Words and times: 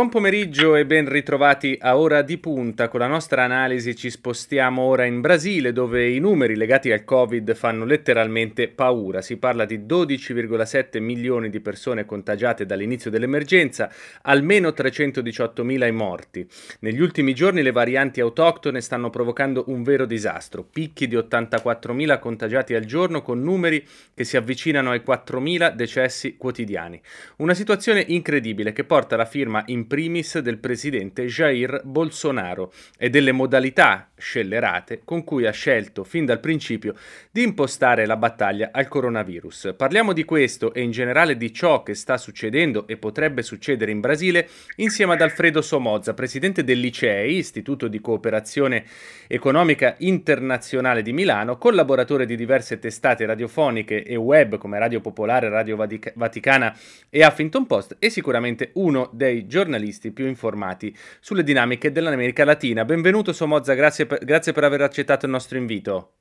Buon 0.00 0.12
pomeriggio 0.12 0.76
e 0.76 0.86
ben 0.86 1.06
ritrovati 1.06 1.76
a 1.78 1.98
Ora 1.98 2.22
di 2.22 2.38
Punta. 2.38 2.88
Con 2.88 3.00
la 3.00 3.06
nostra 3.06 3.44
analisi 3.44 3.94
ci 3.94 4.08
spostiamo 4.08 4.80
ora 4.80 5.04
in 5.04 5.20
Brasile 5.20 5.74
dove 5.74 6.08
i 6.08 6.18
numeri 6.20 6.56
legati 6.56 6.90
al 6.90 7.04
Covid 7.04 7.54
fanno 7.54 7.84
letteralmente 7.84 8.68
paura. 8.68 9.20
Si 9.20 9.36
parla 9.36 9.66
di 9.66 9.80
12,7 9.80 11.02
milioni 11.02 11.50
di 11.50 11.60
persone 11.60 12.06
contagiate 12.06 12.64
dall'inizio 12.64 13.10
dell'emergenza, 13.10 13.92
almeno 14.22 14.72
318 14.72 15.64
mila 15.64 15.84
i 15.84 15.92
morti. 15.92 16.48
Negli 16.78 17.02
ultimi 17.02 17.34
giorni 17.34 17.60
le 17.60 17.70
varianti 17.70 18.22
autoctone 18.22 18.80
stanno 18.80 19.10
provocando 19.10 19.64
un 19.66 19.82
vero 19.82 20.06
disastro, 20.06 20.64
picchi 20.64 21.08
di 21.08 21.16
84 21.16 21.92
mila 21.92 22.18
contagiati 22.18 22.72
al 22.72 22.86
giorno 22.86 23.20
con 23.20 23.42
numeri 23.42 23.86
che 24.14 24.24
si 24.24 24.38
avvicinano 24.38 24.92
ai 24.92 25.02
4 25.02 25.40
mila 25.40 25.68
decessi 25.68 26.38
quotidiani. 26.38 26.98
Una 27.36 27.52
situazione 27.52 28.02
incredibile 28.08 28.72
che 28.72 28.84
porta 28.84 29.16
la 29.16 29.26
firma 29.26 29.62
in 29.66 29.88
primis 29.90 30.38
del 30.38 30.58
presidente 30.58 31.26
Jair 31.26 31.80
Bolsonaro 31.82 32.72
e 32.96 33.10
delle 33.10 33.32
modalità 33.32 34.10
scellerate 34.16 35.00
con 35.04 35.24
cui 35.24 35.46
ha 35.46 35.50
scelto 35.50 36.04
fin 36.04 36.24
dal 36.24 36.38
principio 36.38 36.94
di 37.28 37.42
impostare 37.42 38.06
la 38.06 38.16
battaglia 38.16 38.68
al 38.72 38.86
coronavirus. 38.86 39.74
Parliamo 39.76 40.12
di 40.12 40.24
questo 40.24 40.72
e 40.72 40.82
in 40.82 40.92
generale 40.92 41.36
di 41.36 41.52
ciò 41.52 41.82
che 41.82 41.94
sta 41.94 42.18
succedendo 42.18 42.86
e 42.86 42.98
potrebbe 42.98 43.42
succedere 43.42 43.90
in 43.90 43.98
Brasile 43.98 44.48
insieme 44.76 45.14
ad 45.14 45.22
Alfredo 45.22 45.60
Somozza, 45.60 46.14
presidente 46.14 46.62
del 46.62 46.78
Licei, 46.78 47.38
Istituto 47.38 47.88
di 47.88 48.00
Cooperazione 48.00 48.84
Economica 49.26 49.96
Internazionale 49.98 51.02
di 51.02 51.12
Milano, 51.12 51.58
collaboratore 51.58 52.26
di 52.26 52.36
diverse 52.36 52.78
testate 52.78 53.26
radiofoniche 53.26 54.04
e 54.04 54.14
web 54.14 54.56
come 54.56 54.78
Radio 54.78 55.00
Popolare, 55.00 55.48
Radio 55.48 55.74
Vaticana 55.74 56.78
e 57.08 57.26
Huffington 57.26 57.66
Post 57.66 57.96
e 57.98 58.08
sicuramente 58.08 58.70
uno 58.74 59.10
dei 59.12 59.48
giornalisti 59.48 59.78
giornalisti 59.80 60.12
più 60.12 60.26
informati 60.26 60.96
sulle 61.20 61.42
dinamiche 61.42 61.90
dell'America 61.90 62.44
Latina. 62.44 62.84
Benvenuto 62.84 63.32
Somozza, 63.32 63.72
grazie 63.74 64.06
per, 64.06 64.22
grazie 64.24 64.52
per 64.52 64.64
aver 64.64 64.82
accettato 64.82 65.24
il 65.24 65.32
nostro 65.32 65.56
invito. 65.56 66.12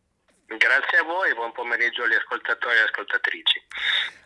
Grazie 0.47 0.99
a 0.99 1.03
voi, 1.03 1.33
buon 1.35 1.51
pomeriggio 1.51 2.03
agli 2.03 2.13
ascoltatori 2.13 2.75
e 2.75 2.81
ascoltatrici. 2.81 3.61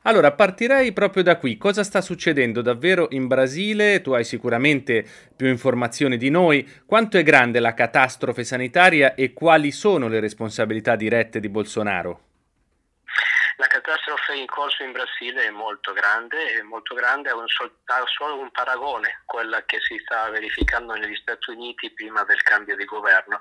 Allora, 0.04 0.32
partirei 0.32 0.94
proprio 0.94 1.24
da 1.24 1.38
qui. 1.38 1.58
Cosa 1.58 1.84
sta 1.84 2.02
succedendo 2.02 2.62
davvero 2.62 3.08
in 3.12 3.28
Brasile? 3.28 4.02
Tu 4.02 4.12
hai 4.12 4.24
sicuramente 4.24 5.06
più 5.36 5.48
informazioni 5.48 6.18
di 6.18 6.30
noi. 6.30 6.68
Quanto 6.86 7.18
è 7.18 7.24
grande 7.24 7.60
la 7.60 7.74
catastrofe 7.74 8.44
sanitaria 8.44 9.16
e 9.16 9.34
quali 9.34 9.72
sono 9.72 10.08
le 10.08 10.20
responsabilità 10.20 10.96
dirette 10.96 11.40
di 11.40 11.50
Bolsonaro? 11.50 12.22
La 13.58 13.68
catastrofe 13.68 14.23
in 14.34 14.48
corso 14.48 14.84
in 14.84 14.92
Brasile 14.92 15.46
è 15.46 15.50
molto 15.50 15.94
grande, 15.94 16.54
è 16.54 16.62
molto 16.62 16.96
grande, 16.96 17.30
ha, 17.30 17.36
un 17.36 17.48
sol- 17.48 17.74
solo 18.06 18.40
un 18.40 18.52
paragone, 18.52 19.22
quella 19.26 19.64
che 19.66 19.80
si 19.82 19.98
sta 20.04 20.30
verificando 20.30 20.94
negli 20.94 21.16
Stati 21.16 21.52
Uniti 21.52 21.92
prima 21.92 22.24
del 22.24 22.42
cambio 22.42 22.76
di 22.76 22.86
governo. 22.86 23.40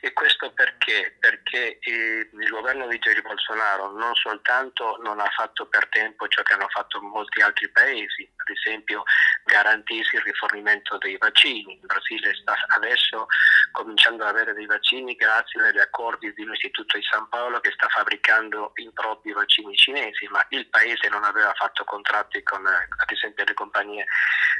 E 0.00 0.12
questo 0.12 0.52
perché? 0.52 1.16
Perché 1.18 1.78
eh, 1.78 2.28
il 2.30 2.48
governo 2.50 2.86
di 2.86 2.98
Jair 2.98 3.22
Bolsonaro 3.22 3.90
non 3.92 4.14
soltanto 4.14 4.98
non 5.02 5.18
ha 5.18 5.30
fatto 5.34 5.66
per 5.66 5.88
tempo 5.88 6.28
ciò 6.28 6.42
che 6.42 6.52
hanno 6.52 6.68
fatto 6.68 7.00
molti 7.00 7.40
altri 7.40 7.70
paesi, 7.70 8.30
ad 8.36 8.54
esempio 8.54 9.04
garantirsi 9.44 10.16
il 10.16 10.22
rifornimento 10.22 10.98
dei 10.98 11.16
vaccini. 11.16 11.78
Il 11.80 11.86
Brasile 11.86 12.34
sta 12.34 12.54
adesso 12.76 13.26
cominciando 13.72 14.24
ad 14.24 14.30
avere 14.34 14.52
dei 14.52 14.66
vaccini 14.66 15.14
grazie 15.14 15.62
agli 15.62 15.78
accordi 15.78 16.32
dell'Istituto 16.34 16.98
di 16.98 17.04
San 17.10 17.26
Paolo 17.30 17.60
che 17.60 17.72
sta 17.72 17.88
fabbricando 17.88 18.72
i 18.74 18.90
propri 18.92 19.32
vaccini 19.32 19.74
cinesi, 19.74 20.23
ma 20.30 20.44
il 20.50 20.66
paese 20.68 21.08
non 21.08 21.24
aveva 21.24 21.52
fatto 21.54 21.84
contratti 21.84 22.42
con 22.42 22.66
ad 22.66 23.10
esempio 23.10 23.44
le 23.44 23.54
compagnie 23.54 24.06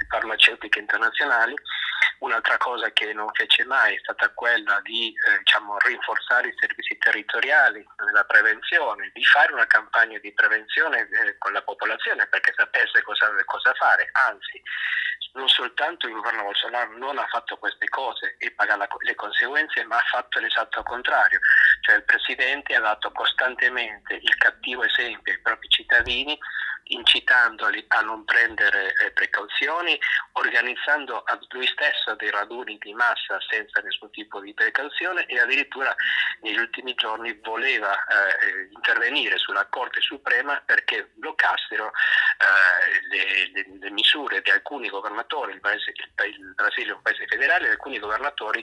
farmaceutiche 0.09 0.79
internazionali. 0.79 1.55
Un'altra 2.19 2.57
cosa 2.57 2.91
che 2.93 3.13
non 3.13 3.29
fece 3.33 3.65
mai 3.65 3.97
è 3.97 3.99
stata 3.99 4.31
quella 4.31 4.81
di 4.83 5.09
eh, 5.09 5.39
diciamo, 5.39 5.77
rinforzare 5.79 6.49
i 6.49 6.55
servizi 6.57 6.97
territoriali 6.97 7.85
nella 8.07 8.25
prevenzione, 8.25 9.11
di 9.13 9.25
fare 9.25 9.53
una 9.53 9.67
campagna 9.67 10.19
di 10.19 10.33
prevenzione 10.33 11.01
eh, 11.01 11.37
con 11.39 11.53
la 11.53 11.63
popolazione 11.63 12.27
perché 12.29 12.55
sapesse 12.57 13.03
cosa, 13.03 13.31
cosa 13.45 13.75
fare, 13.75 14.09
anzi 14.13 14.63
non 15.35 15.49
soltanto 15.49 16.07
il 16.07 16.15
governo 16.15 16.45
Bolsonaro 16.45 16.97
non 16.97 17.19
ha 17.19 17.27
fatto 17.27 17.57
queste 17.57 17.89
cose 17.89 18.37
e 18.39 18.53
paga 18.53 18.77
la, 18.77 18.89
le 19.01 19.15
conseguenze, 19.15 19.85
ma 19.85 19.97
ha 19.97 20.05
fatto 20.11 20.39
l'esatto 20.39 20.83
contrario, 20.83 21.39
cioè 21.81 21.97
il 21.97 22.05
Presidente 22.05 22.75
ha 22.75 22.81
dato 22.81 23.11
costantemente 23.13 24.15
il 24.15 24.37
cattivo 24.37 24.85
esempio 24.85 25.33
ai 25.33 25.41
propri 25.41 25.69
cittadini 25.69 26.39
incitandoli 26.85 27.85
a 27.89 28.01
non 28.01 28.25
prendere 28.25 28.93
eh, 28.95 29.11
precauzioni, 29.13 29.99
organizzando 30.33 31.25
lui 31.51 31.67
stesso 31.67 32.15
dei 32.17 32.31
raduni 32.31 32.79
di 32.79 32.93
massa 32.93 33.39
senza 33.49 33.81
nessun 33.81 34.11
tipo 34.11 34.41
di 34.41 34.53
precauzione 34.53 35.25
e 35.27 35.39
addirittura 35.39 35.95
negli 36.41 36.59
ultimi 36.59 36.95
giorni 36.95 37.33
voleva 37.43 37.95
eh, 37.95 38.69
intervenire 38.71 39.39
sulla 39.39 39.67
Corte 39.67 40.01
Suprema 40.01 40.61
perché 40.65 41.11
bloccassero 41.15 41.87
eh, 41.87 43.01
le, 43.09 43.51
le, 43.53 43.79
le, 43.79 43.91
misure 43.91 44.43
di 44.43 44.51
alcuni 44.51 44.89
governatori, 44.89 45.53
il, 45.53 45.61
paese, 45.61 45.93
il, 45.95 46.27
il 46.29 46.55
Brasile 46.55 46.91
è 46.91 46.95
un 46.95 47.03
paese 47.03 47.27
federale, 47.27 47.71
alcuni 47.71 47.99
governatori 47.99 48.63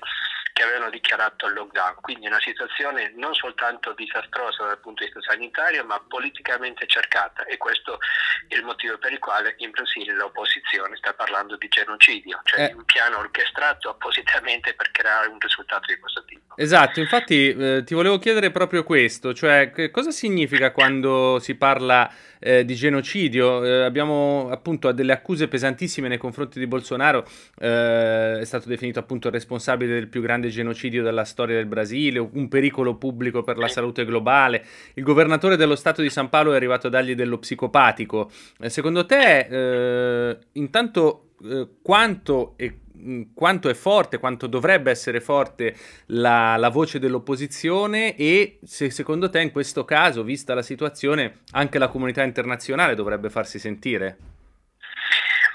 che 0.53 0.63
avevano 0.63 0.89
dichiarato 0.89 1.47
il 1.47 1.53
lockdown. 1.53 1.95
Quindi 2.01 2.27
una 2.27 2.39
situazione 2.39 3.13
non 3.15 3.33
soltanto 3.33 3.93
disastrosa 3.93 4.65
dal 4.65 4.79
punto 4.79 5.03
di 5.03 5.11
vista 5.11 5.31
sanitario, 5.31 5.85
ma 5.85 6.01
politicamente 6.07 6.85
cercata 6.87 7.45
e 7.45 7.57
questo 7.57 7.99
è 8.47 8.55
il 8.55 8.63
motivo 8.63 8.97
per 8.97 9.11
il 9.11 9.19
quale 9.19 9.55
in 9.57 9.71
Brasile 9.71 10.13
l'opposizione 10.13 10.95
sta 10.97 11.13
parlando 11.13 11.57
di 11.57 11.67
genocidio, 11.67 12.41
cioè 12.43 12.69
eh. 12.69 12.73
un 12.75 12.83
piano 12.85 13.17
orchestrato 13.17 13.89
appositamente 13.89 14.73
per 14.73 14.91
creare 14.91 15.27
un 15.27 15.39
risultato 15.39 15.85
di 15.87 15.99
questo 15.99 16.23
tipo. 16.25 16.41
Esatto, 16.55 16.99
infatti 16.99 17.49
eh, 17.49 17.83
ti 17.85 17.93
volevo 17.93 18.19
chiedere 18.19 18.51
proprio 18.51 18.83
questo, 18.83 19.33
cioè 19.33 19.71
cosa 19.89 20.11
significa 20.11 20.71
quando 20.71 21.39
si 21.39 21.55
parla 21.55 22.11
eh, 22.39 22.65
di 22.65 22.75
genocidio? 22.75 23.63
Eh, 23.63 23.83
abbiamo 23.83 24.49
appunto 24.51 24.91
delle 24.91 25.13
accuse 25.13 25.47
pesantissime 25.47 26.07
nei 26.07 26.17
confronti 26.17 26.59
di 26.59 26.67
Bolsonaro, 26.67 27.25
eh, 27.59 28.39
è 28.39 28.45
stato 28.45 28.67
definito 28.67 28.99
appunto 28.99 29.29
responsabile 29.29 29.93
del 29.93 30.07
più 30.07 30.21
grande 30.21 30.40
genocidio 30.49 31.03
della 31.03 31.25
storia 31.25 31.55
del 31.55 31.65
Brasile, 31.65 32.19
un 32.19 32.47
pericolo 32.47 32.95
pubblico 32.95 33.43
per 33.43 33.57
la 33.57 33.67
salute 33.67 34.05
globale. 34.05 34.65
Il 34.95 35.03
governatore 35.03 35.55
dello 35.55 35.75
Stato 35.75 36.01
di 36.01 36.09
San 36.09 36.29
Paolo 36.29 36.53
è 36.53 36.55
arrivato 36.55 36.87
a 36.87 36.89
dargli 36.89 37.15
dello 37.15 37.37
psicopatico. 37.37 38.29
Eh, 38.59 38.69
secondo 38.69 39.05
te, 39.05 40.29
eh, 40.29 40.37
intanto, 40.53 41.31
eh, 41.43 41.67
quanto 41.81 42.53
è, 42.55 42.71
mm, 42.97 43.21
quanto 43.33 43.69
è 43.69 43.73
forte, 43.73 44.19
quanto 44.19 44.47
dovrebbe 44.47 44.91
essere 44.91 45.19
forte 45.19 45.75
la, 46.07 46.55
la, 46.57 46.69
voce 46.69 46.99
dell'opposizione 46.99 48.15
e 48.15 48.59
se 48.63 48.89
secondo 48.89 49.29
te 49.29 49.41
in 49.41 49.51
questo 49.51 49.85
caso, 49.85 50.23
vista 50.23 50.53
la 50.53 50.61
situazione, 50.61 51.39
anche 51.51 51.79
la 51.79 51.87
comunità 51.87 52.23
internazionale 52.23 52.95
dovrebbe 52.95 53.29
farsi 53.29 53.59
sentire? 53.59 54.30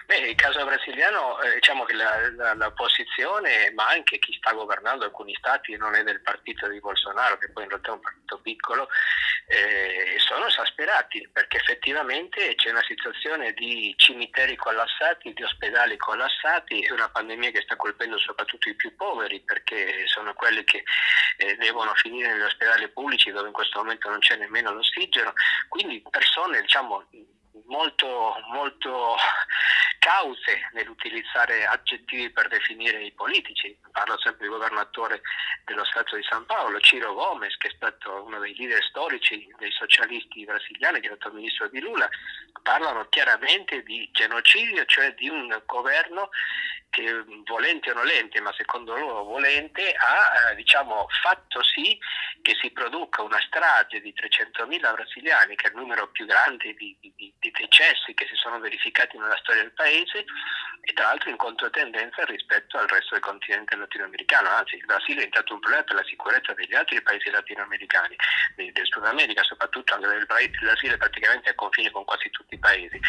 Beh, 0.07 0.19
il 0.19 0.37
caso 0.37 0.65
brasiliano, 0.65 1.41
eh, 1.41 1.55
diciamo 1.55 1.83
che 1.83 1.93
la, 1.93 2.31
la, 2.37 2.55
l'opposizione, 2.55 3.73
ma 3.73 3.89
anche 3.89 4.21
chi 4.21 4.33
sta 4.35 4.53
governando 4.53 5.05
alcuni 5.05 5.35
stati, 5.35 5.77
non 5.77 5.97
è 5.97 6.05
del 6.05 6.21
partito 6.21 6.69
di 6.69 6.79
Bolsonaro, 6.79 7.37
che 7.39 7.51
poi 7.51 7.65
in 7.65 7.71
realtà 7.71 7.91
è 7.91 7.95
un 7.95 8.01
partito 8.01 8.39
piccolo, 8.39 8.89
eh, 9.49 10.15
sono 10.19 10.47
esasperati 10.47 11.29
perché 11.33 11.57
effettivamente 11.57 12.55
c'è 12.55 12.71
una 12.71 12.85
situazione 12.85 13.53
di 13.53 13.95
cimiteri 13.97 14.55
collassati, 14.55 15.33
di 15.33 15.43
ospedali 15.43 15.97
collassati 15.97 16.83
e 16.83 16.93
una 16.93 17.09
pandemia 17.09 17.51
che 17.51 17.63
sta 17.63 17.75
colpendo 17.75 18.17
soprattutto 18.19 18.69
i 18.69 18.77
più 18.77 18.95
poveri 18.95 19.41
perché 19.41 20.07
sono 20.07 20.35
quelli 20.35 20.63
che 20.63 20.85
eh, 21.39 21.57
devono 21.57 21.93
finire 21.95 22.33
negli 22.33 22.43
ospedali 22.43 22.89
pubblici 22.91 23.33
dove 23.33 23.49
in 23.49 23.53
questo 23.53 23.81
momento 23.81 24.09
non 24.09 24.21
c'è 24.21 24.37
nemmeno 24.37 24.73
l'ossigeno, 24.73 25.33
quindi 25.69 26.01
persone 26.09 26.61
diciamo 26.61 27.05
molto, 27.67 28.35
molto 28.53 29.17
cause 30.07 30.69
nell'utilizzare 30.73 31.67
aggettivi 31.67 32.31
per 32.31 32.47
definire 32.47 33.03
i 33.03 33.11
politici. 33.13 33.77
Parlo 33.91 34.17
sempre 34.21 34.43
del 34.43 34.51
governatore 34.51 35.21
dello 35.65 35.85
Stato 35.85 36.15
di 36.15 36.23
San 36.23 36.47
Paolo, 36.47 36.79
Ciro 36.79 37.13
Gomes, 37.15 37.57
che 37.57 37.69
è 37.69 37.73
stato 37.75 38.23
uno 38.23 38.39
dei 38.39 38.55
leader 38.57 38.83
storici 38.85 39.53
dei 39.59 39.73
socialisti 39.73 40.45
brasiliani, 40.45 41.01
che 41.01 41.09
è 41.09 41.17
stato 41.17 41.35
ministro 41.35 41.69
di 41.69 41.81
Lula. 41.81 42.09
Parlano 42.63 43.09
chiaramente 43.09 43.83
di 43.83 44.09
genocidio, 44.13 44.85
cioè 44.85 45.13
di 45.15 45.29
un 45.29 45.61
governo 45.67 46.31
che 46.91 47.25
volente 47.45 47.91
o 47.91 47.95
nolente, 47.95 48.41
ma 48.41 48.55
secondo 48.57 48.97
loro 48.97 49.25
volente, 49.25 49.93
ha 49.93 50.51
eh, 50.51 50.55
diciamo, 50.55 51.07
fatto 51.21 51.63
sì 51.63 51.99
che 52.41 52.57
si 52.61 52.71
produca 52.71 53.23
una 53.23 53.41
strage 53.41 54.01
di 54.01 54.15
300.000 54.17 54.79
brasiliani, 54.95 55.57
che 55.57 55.67
è 55.67 55.71
il 55.71 55.77
numero 55.77 56.09
più 56.11 56.27
grande 56.27 56.75
di, 56.75 56.97
di, 57.01 57.13
di 57.15 57.35
decessi 57.57 58.15
che 58.15 58.27
si 58.27 58.37
sono 58.37 58.59
verificati 58.61 59.19
nella 59.19 59.37
storia 59.37 59.63
del 59.63 59.73
paese, 59.73 60.25
e 60.89 60.93
tra 60.93 61.07
l'altro 61.07 61.31
in 61.31 61.37
controtendenza 61.37 62.25
rispetto 62.25 62.79
al 62.79 62.87
resto 62.87 63.15
del 63.15 63.23
continente 63.23 63.75
latinoamericano, 63.75 64.49
anzi 64.51 64.77
il 64.77 64.85
Brasile 64.85 65.23
è 65.23 65.27
diventato 65.27 65.55
un 65.55 65.61
problema 65.61 65.83
per 65.83 65.97
la 65.97 66.05
sicurezza 66.05 66.53
degli 66.55 66.75
altri 66.75 67.03
paesi 67.03 67.29
latinoamericani, 67.31 68.17
del 68.55 68.87
Sud 68.87 69.05
America 69.05 69.43
soprattutto, 69.43 69.95
anche 69.95 70.07
il 70.07 70.27
Brasile 70.27 70.97
praticamente 70.97 71.49
è 71.49 71.53
a 71.53 71.55
confine 71.55 71.91
con 71.91 72.05
quasi 72.05 72.31
tutti 72.31 72.55
i 72.55 72.59
paesi. 72.59 73.01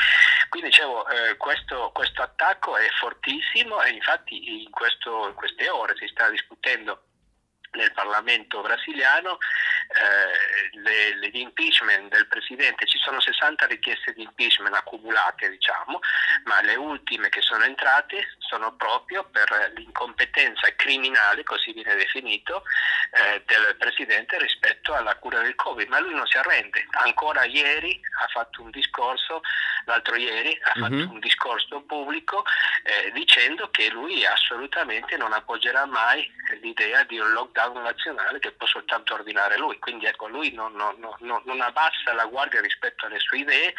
Quindi 0.50 0.70
dicevo, 0.70 1.08
eh, 1.08 1.38
questo, 1.38 1.92
questo, 1.94 2.24
attacco 2.24 2.78
è 2.78 2.88
fortissimo 3.00 3.82
e 3.84 3.92
infatti 3.92 4.64
in, 4.64 4.72
questo, 4.72 5.28
in 5.28 5.36
queste 5.36 5.70
ore 5.70 5.96
si 5.98 6.08
sta 6.08 6.30
discutendo 6.30 7.04
nel 7.74 7.92
Parlamento 7.94 8.62
brasiliano 8.62 9.38
eh, 9.88 10.78
le, 10.80 11.16
le 11.16 11.30
impeachment 11.34 12.10
del 12.10 12.28
Presidente, 12.28 12.86
ci 12.86 12.98
sono 12.98 13.20
60 13.20 13.66
richieste 13.68 14.14
di 14.14 14.24
impeachment 14.24 14.76
accumulate 14.76 15.50
diciamo, 15.50 16.00
ma 16.46 16.62
le 16.62 16.76
ultime 16.76 17.30
che 17.30 17.42
sono 17.42 17.64
entrate 17.64 18.36
sono 18.40 18.76
proprio 18.76 19.24
per 19.32 19.72
l'incompetenza 19.76 20.68
criminale, 20.76 21.44
così 21.44 21.74
viene 21.74 21.96
definito, 21.96 22.64
eh, 23.12 23.44
del 23.46 23.76
Presidente 23.78 24.38
rispetto 24.38 24.94
alla 24.94 25.16
cura 25.16 25.42
del 25.42 25.56
Covid, 25.56 25.88
ma 25.88 26.00
lui 26.00 26.14
non 26.14 26.26
si 26.28 26.38
arrende. 26.38 26.86
Ancora 27.04 27.44
ieri 27.46 28.00
ha 28.22 28.28
fatto 28.28 28.62
un 28.62 28.72
discorso, 28.72 29.42
l'altro 29.86 30.16
ieri 30.16 30.58
ha 30.64 30.80
fatto 30.80 30.94
mm-hmm. 30.94 31.12
un 31.12 31.20
discorso 31.20 31.82
pubblico 31.82 32.44
eh, 32.84 33.12
dicendo 33.12 33.70
che 33.70 33.90
lui 33.90 34.26
assolutamente 34.26 35.18
non 35.18 35.34
appoggerà 35.34 35.86
mai 35.86 36.30
l'idea 36.62 37.04
di 37.04 37.20
un 37.20 37.32
lockdown 37.32 37.82
nazionale 37.82 38.40
che 38.40 38.52
può 38.52 38.68
soltanto 38.68 39.14
ordinare 39.14 39.58
lui. 39.58 39.77
Quindi 39.80 40.06
ecco, 40.06 40.28
lui 40.28 40.52
non, 40.52 40.74
non, 40.74 40.96
non, 41.20 41.42
non 41.46 41.62
abbassa 41.62 42.14
la 42.14 42.26
guardia 42.26 42.62
rispetto 42.62 43.06
alle 43.06 43.20
sue 43.20 43.40
idee 43.40 43.74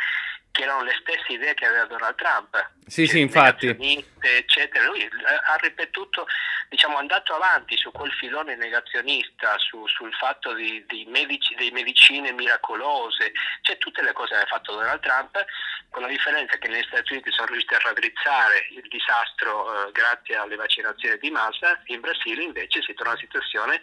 che 0.59 0.65
erano 0.65 0.83
le 0.83 0.97
stesse 0.99 1.35
idee 1.35 1.55
che 1.55 1.67
aveva 1.67 1.85
Donald 1.85 2.17
Trump. 2.17 2.71
Sì, 2.85 3.07
sì, 3.07 3.21
infatti. 3.21 3.69
Eccetera. 3.69 4.87
Lui 4.87 5.03
eh, 5.03 5.09
ha 5.47 5.55
ripetuto, 5.61 6.27
diciamo, 6.69 6.97
andato 6.97 7.33
avanti 7.33 7.77
su 7.77 7.93
quel 7.93 8.11
filone 8.15 8.57
negazionista, 8.57 9.57
su, 9.59 9.87
sul 9.87 10.13
fatto 10.15 10.55
di, 10.55 10.85
di, 10.89 11.05
medici, 11.07 11.55
di 11.55 11.71
medicine 11.71 12.33
miracolose, 12.33 13.31
cioè 13.61 13.79
tutte 13.79 14.03
le 14.03 14.13
cose 14.13 14.35
che 14.35 14.41
ha 14.41 14.47
fatto 14.47 14.75
Donald 14.75 15.01
Trump, 15.01 15.45
con 15.91 16.03
la 16.03 16.09
differenza 16.09 16.59
che 16.59 16.67
negli 16.67 16.85
Stati 16.89 17.13
Uniti 17.13 17.31
sono 17.31 17.47
riusciti 17.47 17.75
a 17.75 17.79
raddrizzare 17.79 18.67
il 18.73 18.89
disastro 18.89 19.87
eh, 19.87 19.93
grazie 19.93 20.35
alle 20.35 20.57
vaccinazioni 20.57 21.19
di 21.19 21.31
massa, 21.31 21.81
in 21.87 22.01
Brasile 22.01 22.43
invece 22.43 22.83
si 22.83 22.95
trova 22.95 23.11
una 23.11 23.21
situazione 23.21 23.81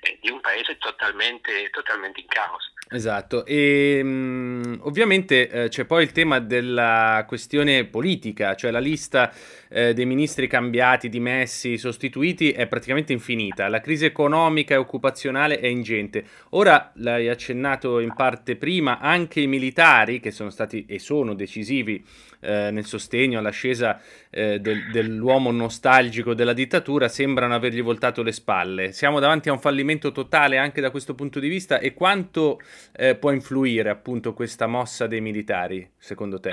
eh, 0.00 0.18
di 0.22 0.30
un 0.30 0.40
paese 0.40 0.78
totalmente, 0.78 1.68
totalmente 1.68 2.20
in 2.20 2.28
caos. 2.28 2.72
Esatto, 2.94 3.44
e 3.44 4.00
mh, 4.04 4.08
mm, 4.08 4.74
ovviamente 4.82 5.48
eh, 5.48 5.68
c'è 5.68 5.84
poi 5.84 6.04
il 6.04 6.12
tema 6.12 6.38
della 6.38 7.24
questione 7.26 7.86
politica, 7.86 8.54
cioè 8.54 8.70
la 8.70 8.78
lista 8.78 9.32
eh, 9.68 9.92
dei 9.94 10.06
ministri 10.06 10.46
cambiati, 10.46 11.08
dimessi, 11.08 11.76
sostituiti 11.76 12.52
è 12.52 12.68
praticamente 12.68 13.12
infinita, 13.12 13.66
la 13.66 13.80
crisi 13.80 14.04
economica 14.04 14.74
e 14.74 14.76
occupazionale 14.76 15.58
è 15.58 15.66
ingente. 15.66 16.24
Ora, 16.50 16.92
l'hai 16.94 17.28
accennato 17.28 17.98
in 17.98 18.14
parte 18.14 18.54
prima, 18.54 19.00
anche 19.00 19.40
i 19.40 19.48
militari 19.48 20.20
che 20.20 20.30
sono 20.30 20.50
stati 20.50 20.86
e 20.86 21.00
sono 21.00 21.34
decisivi 21.34 22.00
eh, 22.44 22.70
nel 22.70 22.84
sostegno 22.84 23.38
all'ascesa 23.38 24.00
eh, 24.30 24.60
del, 24.60 24.90
dell'uomo 24.90 25.50
nostalgico 25.50 26.34
della 26.34 26.52
dittatura 26.52 27.08
sembrano 27.08 27.54
avergli 27.54 27.82
voltato 27.82 28.22
le 28.22 28.32
spalle. 28.32 28.92
Siamo 28.92 29.20
davanti 29.20 29.48
a 29.48 29.52
un 29.52 29.60
fallimento 29.60 30.12
totale 30.12 30.58
anche 30.58 30.80
da 30.80 30.90
questo 30.90 31.14
punto 31.14 31.40
di 31.40 31.48
vista 31.48 31.78
e 31.78 31.94
quanto 31.94 32.60
eh, 32.92 33.14
può 33.14 33.32
influire 33.32 33.90
appunto 33.90 34.34
questa 34.34 34.66
mossa 34.66 35.06
dei 35.06 35.20
militari, 35.20 35.88
secondo 35.98 36.38
te? 36.38 36.52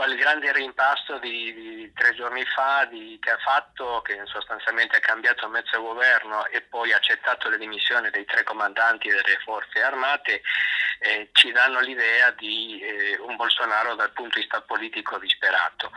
Quel 0.00 0.16
grande 0.16 0.50
rimpasto 0.52 1.18
di, 1.18 1.52
di 1.52 1.92
tre 1.92 2.14
giorni 2.14 2.42
fa 2.46 2.86
di, 2.86 3.18
che 3.20 3.32
ha 3.32 3.36
fatto, 3.36 4.00
che 4.00 4.18
sostanzialmente 4.24 4.96
ha 4.96 5.00
cambiato 5.00 5.46
mezzo 5.46 5.78
governo 5.78 6.46
e 6.46 6.62
poi 6.62 6.90
ha 6.94 6.96
accettato 6.96 7.50
le 7.50 7.58
dimissioni 7.58 8.08
dei 8.08 8.24
tre 8.24 8.42
comandanti 8.42 9.10
delle 9.10 9.38
forze 9.44 9.82
armate, 9.82 10.40
eh, 11.00 11.28
ci 11.32 11.52
danno 11.52 11.80
l'idea 11.80 12.30
di 12.30 12.80
eh, 12.80 13.18
un 13.18 13.36
Bolsonaro 13.36 13.94
dal 13.94 14.12
punto 14.12 14.36
di 14.36 14.40
vista 14.40 14.62
politico 14.62 15.18
disperato. 15.18 15.92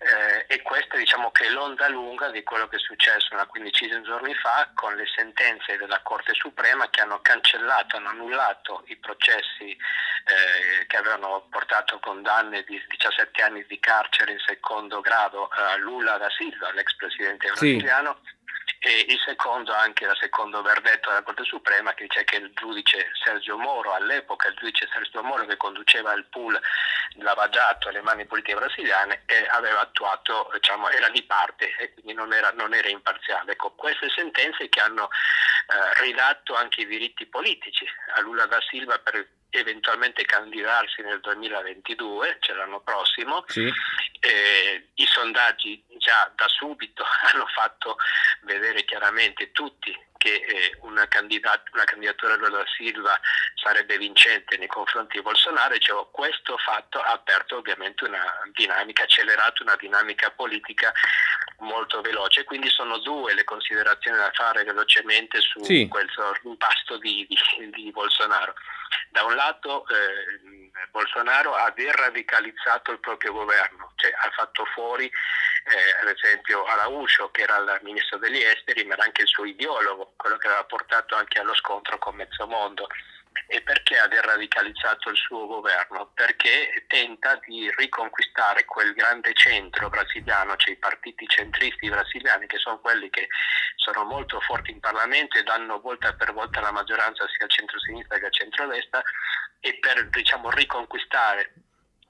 Eh, 0.00 0.54
e 0.54 0.62
questa 0.62 0.96
diciamo 0.96 1.32
che 1.32 1.46
è 1.46 1.50
l'onda 1.50 1.88
lunga 1.88 2.30
di 2.30 2.44
quello 2.44 2.68
che 2.68 2.76
è 2.76 2.78
successo 2.78 3.34
una 3.34 3.46
quindicina 3.46 3.96
di 3.96 4.04
giorni 4.04 4.32
fa 4.34 4.70
con 4.72 4.94
le 4.94 5.04
sentenze 5.12 5.76
della 5.76 6.00
Corte 6.02 6.34
Suprema 6.34 6.88
che 6.88 7.00
hanno 7.00 7.20
cancellato, 7.20 7.96
hanno 7.96 8.10
annullato 8.10 8.84
i 8.86 8.96
processi 8.96 9.70
eh, 9.70 10.86
che 10.86 10.96
avevano 10.96 11.48
portato 11.50 11.98
condanne 11.98 12.62
di 12.62 12.80
17 12.88 13.42
anni 13.42 13.64
di 13.66 13.80
carcere 13.80 14.32
in 14.32 14.38
secondo 14.38 15.00
grado 15.00 15.48
a 15.48 15.76
Lula 15.78 16.16
da 16.16 16.30
Silva, 16.30 16.72
l'ex 16.72 16.94
presidente 16.94 17.48
brasiliano. 17.48 18.20
E 18.80 19.06
il 19.08 19.18
secondo 19.24 19.72
anche 19.74 20.04
il 20.04 20.16
secondo 20.20 20.62
verdetto 20.62 21.08
della 21.08 21.22
Corte 21.22 21.44
Suprema 21.44 21.94
che 21.94 22.04
dice 22.04 22.24
che 22.24 22.36
il 22.36 22.52
giudice 22.54 23.10
Sergio 23.24 23.58
Moro 23.58 23.92
all'epoca 23.92 24.48
il 24.48 24.54
giudice 24.54 24.88
Sergio 24.92 25.22
Moro 25.22 25.44
che 25.46 25.56
conduceva 25.56 26.12
il 26.12 26.24
pool 26.26 26.58
lavagiato 27.16 27.88
alle 27.88 28.02
mani 28.02 28.24
politiche 28.24 28.56
brasiliane 28.56 29.24
aveva 29.50 29.80
attuato 29.80 30.50
diciamo 30.52 30.88
era 30.90 31.08
di 31.08 31.22
parte 31.24 31.74
e 31.76 31.92
quindi 31.92 32.14
non 32.14 32.32
era, 32.32 32.50
non 32.52 32.74
era 32.74 32.88
imparziale. 32.88 33.52
Ecco, 33.52 33.72
queste 33.72 34.08
sentenze 34.10 34.68
che 34.68 34.80
hanno 34.80 35.08
eh, 35.08 36.02
ridatto 36.02 36.54
anche 36.54 36.82
i 36.82 36.86
diritti 36.86 37.26
politici 37.26 37.86
a 38.14 38.20
Lula 38.20 38.46
da 38.46 38.60
Silva 38.68 38.98
per 38.98 39.26
eventualmente 39.50 40.24
candidarsi 40.24 41.02
nel 41.02 41.20
2022, 41.20 42.38
cioè 42.40 42.56
l'anno 42.56 42.80
prossimo. 42.80 43.44
Sì. 43.46 43.70
Eh, 44.20 44.88
I 44.94 45.06
sondaggi 45.06 45.82
già 45.98 46.30
da 46.34 46.48
subito 46.48 47.04
hanno 47.32 47.46
fatto 47.46 47.96
vedere 48.42 48.84
chiaramente 48.84 49.52
tutti 49.52 49.96
che 50.18 50.34
eh, 50.34 50.76
una, 50.80 51.06
candidat- 51.06 51.72
una, 51.72 51.84
candidatura 51.84 52.36
di 52.36 52.42
Lula 52.42 52.64
Silva 52.76 53.18
sarebbe 53.54 53.96
vincente 53.96 54.56
nei 54.58 54.66
confronti 54.66 55.16
di 55.16 55.22
Bolsonaro, 55.22 55.78
cioè, 55.78 56.06
questo 56.10 56.58
fatto 56.58 57.00
ha 57.00 57.12
aperto 57.12 57.56
ovviamente 57.56 58.04
una 58.04 58.24
dinamica, 58.52 59.04
accelerato 59.04 59.62
una 59.62 59.76
dinamica 59.76 60.30
politica 60.32 60.92
molto 61.58 62.00
veloce, 62.00 62.44
quindi 62.44 62.68
sono 62.68 62.98
due 62.98 63.34
le 63.34 63.44
considerazioni 63.44 64.16
da 64.16 64.30
fare 64.32 64.64
velocemente 64.64 65.40
su 65.40 65.62
sì. 65.62 65.88
quel 65.88 66.08
impasto 66.42 66.98
di, 66.98 67.26
di, 67.28 67.70
di 67.70 67.90
Bolsonaro. 67.90 68.54
Da 69.10 69.24
un 69.24 69.34
lato 69.34 69.86
eh, 69.88 70.70
Bolsonaro 70.90 71.54
ha 71.54 71.70
deradicalizzato 71.70 72.92
il 72.92 73.00
proprio 73.00 73.32
governo, 73.32 73.92
cioè 73.96 74.12
ha 74.12 74.30
fatto 74.30 74.64
fuori 74.66 75.04
eh, 75.04 76.08
ad 76.08 76.16
esempio 76.16 76.64
Arauscio 76.64 77.30
che 77.30 77.42
era 77.42 77.56
il 77.56 77.78
ministro 77.82 78.18
degli 78.18 78.40
esteri 78.40 78.84
ma 78.84 78.94
era 78.94 79.04
anche 79.04 79.22
il 79.22 79.28
suo 79.28 79.44
ideologo, 79.44 80.14
quello 80.16 80.36
che 80.36 80.46
aveva 80.46 80.64
portato 80.64 81.14
anche 81.14 81.38
allo 81.38 81.54
scontro 81.54 81.98
con 81.98 82.14
mezzo 82.14 82.46
mondo. 82.46 82.86
E 83.50 83.62
perché 83.62 83.98
ha 83.98 84.06
deradicalizzato 84.06 85.08
il 85.08 85.16
suo 85.16 85.46
governo? 85.46 86.10
Perché 86.12 86.84
tenta 86.86 87.40
di 87.46 87.72
riconquistare 87.76 88.66
quel 88.66 88.92
grande 88.92 89.32
centro 89.32 89.88
brasiliano, 89.88 90.54
cioè 90.56 90.74
i 90.74 90.76
partiti 90.76 91.26
centristi 91.26 91.88
brasiliani, 91.88 92.46
che 92.46 92.58
sono 92.58 92.78
quelli 92.78 93.08
che 93.08 93.26
sono 93.76 94.04
molto 94.04 94.38
forti 94.40 94.70
in 94.70 94.80
Parlamento 94.80 95.38
e 95.38 95.44
danno 95.44 95.80
volta 95.80 96.12
per 96.12 96.34
volta 96.34 96.60
la 96.60 96.72
maggioranza 96.72 97.26
sia 97.26 97.46
al 97.46 97.50
centro-sinistra 97.50 98.18
che 98.18 98.26
al 98.26 98.34
centro-destra, 98.34 99.02
e 99.60 99.78
per 99.78 100.10
diciamo, 100.10 100.50
riconquistare 100.50 101.54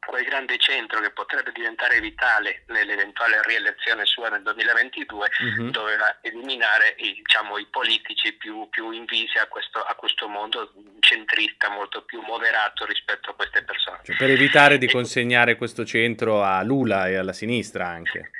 quel 0.08 0.24
grande 0.24 0.56
centro 0.56 1.00
che 1.00 1.10
potrebbe 1.10 1.52
diventare 1.52 2.00
vitale 2.00 2.62
nell'eventuale 2.68 3.42
rielezione 3.42 4.06
sua 4.06 4.30
nel 4.30 4.40
2022 4.40 5.28
uh-huh. 5.28 5.70
doveva 5.70 6.16
eliminare 6.22 6.94
i, 6.96 7.12
diciamo, 7.12 7.58
i 7.58 7.66
politici 7.70 8.32
più, 8.32 8.66
più 8.70 8.90
invisi 8.90 9.36
a 9.36 9.46
questo, 9.48 9.80
a 9.80 9.94
questo, 9.94 10.26
mondo 10.26 10.72
centrista 11.00 11.68
molto 11.68 12.04
più 12.04 12.22
moderato 12.22 12.86
rispetto 12.86 13.30
a 13.30 13.34
queste 13.34 13.62
persone. 13.62 14.00
Cioè, 14.02 14.16
per 14.16 14.30
evitare 14.30 14.78
di 14.78 14.86
e... 14.86 14.90
consegnare 14.90 15.56
questo 15.56 15.84
centro 15.84 16.42
a 16.42 16.62
Lula 16.62 17.08
e 17.08 17.16
alla 17.16 17.34
sinistra 17.34 17.86
anche. 17.86 18.30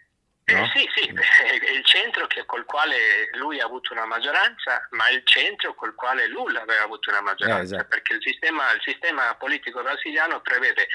Eh, 0.49 0.55
no? 0.55 0.65
Eh, 0.65 0.69
sì, 0.69 0.89
sì, 0.95 1.13
è 1.13 1.71
il 1.71 1.85
centro 1.85 2.27
che, 2.27 2.45
col 2.47 2.65
quale 2.65 3.29
lui 3.35 3.61
ha 3.61 3.67
avuto 3.67 3.93
una 3.93 4.07
maggioranza, 4.07 4.87
ma 4.91 5.09
il 5.11 5.23
centro 5.25 5.75
col 5.75 5.95
quale 5.95 6.27
Lula 6.27 6.63
aveva 6.63 6.85
avuto 6.85 7.11
una 7.11 7.21
maggioranza, 7.21 7.61
eh, 7.61 7.65
esatto. 7.65 7.89
perché 7.89 8.15
il 8.15 8.23
sistema, 8.23 8.73
il 8.73 8.81
sistema, 8.83 9.35
politico 9.35 9.83
brasiliano 9.83 10.41
prevede 10.41 10.89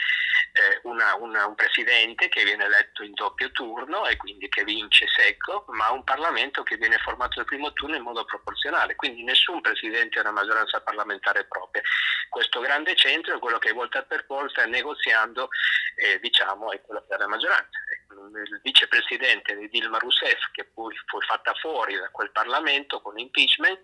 eh, 0.53 0.79
una, 0.83 1.15
una, 1.15 1.45
un 1.45 1.53
presidente 1.53 2.29
che 2.29 2.43
viene 2.43 2.65
eletto 2.65 3.03
in 3.03 3.13
doppio 3.13 3.51
turno 3.51 4.07
e 4.07 4.17
quindi 4.17 4.49
che 4.49 4.63
vince 4.63 5.05
secco, 5.07 5.65
ma 5.69 5.91
un 5.91 6.03
Parlamento 6.03 6.63
che 6.63 6.77
viene 6.77 6.97
formato 6.97 7.33
nel 7.37 7.45
primo 7.45 7.71
turno 7.73 7.95
in 7.95 8.03
modo 8.03 8.25
proporzionale, 8.25 8.95
quindi 8.95 9.23
nessun 9.23 9.61
presidente 9.61 10.17
ha 10.17 10.21
una 10.21 10.31
maggioranza 10.31 10.81
parlamentare 10.81 11.45
propria. 11.45 11.83
Questo 12.27 12.59
grande 12.59 12.95
centro 12.95 13.35
è 13.35 13.39
quello 13.39 13.59
che 13.59 13.71
volta 13.71 14.01
per 14.01 14.25
volta 14.27 14.65
negoziando 14.65 15.49
eh, 15.95 16.19
diciamo, 16.19 16.71
è 16.71 16.81
quello 16.81 17.05
che 17.07 17.13
ha 17.13 17.17
la 17.17 17.27
maggioranza 17.27 17.82
il 18.27 18.59
vicepresidente 18.63 19.55
di 19.55 19.69
Dilma 19.69 19.97
Rousseff, 19.97 20.51
che 20.51 20.65
poi 20.65 20.95
fu 21.05 21.19
fatta 21.21 21.53
fuori 21.55 21.95
da 21.95 22.09
quel 22.09 22.31
Parlamento 22.31 23.01
con 23.01 23.17
impeachment, 23.17 23.79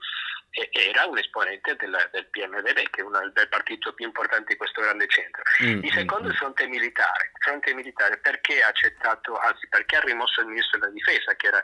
era 0.72 1.06
un 1.06 1.18
esponente 1.18 1.76
del, 1.76 2.10
del 2.12 2.26
PMDB, 2.26 2.90
che 2.90 3.02
è 3.02 3.04
uno 3.04 3.20
del 3.32 3.48
partito 3.50 3.94
più 3.94 4.06
importante 4.06 4.54
di 4.54 4.58
questo 4.58 4.82
grande 4.82 5.08
centro. 5.08 5.44
Mm, 5.64 5.84
il 5.84 5.94
secondo 5.94 6.28
è 6.28 6.32
il 6.32 6.38
fronte 6.38 6.68
militare. 6.68 7.32
Il 7.36 7.42
fronte 7.42 7.74
militare 7.74 8.18
perché 8.18 8.64
ha 8.64 8.68
accettato, 8.68 9.38
anzi 9.38 9.68
perché 9.68 9.98
ha 9.98 10.02
rimosso 10.02 10.42
il 10.42 10.48
ministro 10.48 10.80
della 10.80 10.92
difesa, 10.92 11.36
che 11.36 11.48
era, 11.48 11.64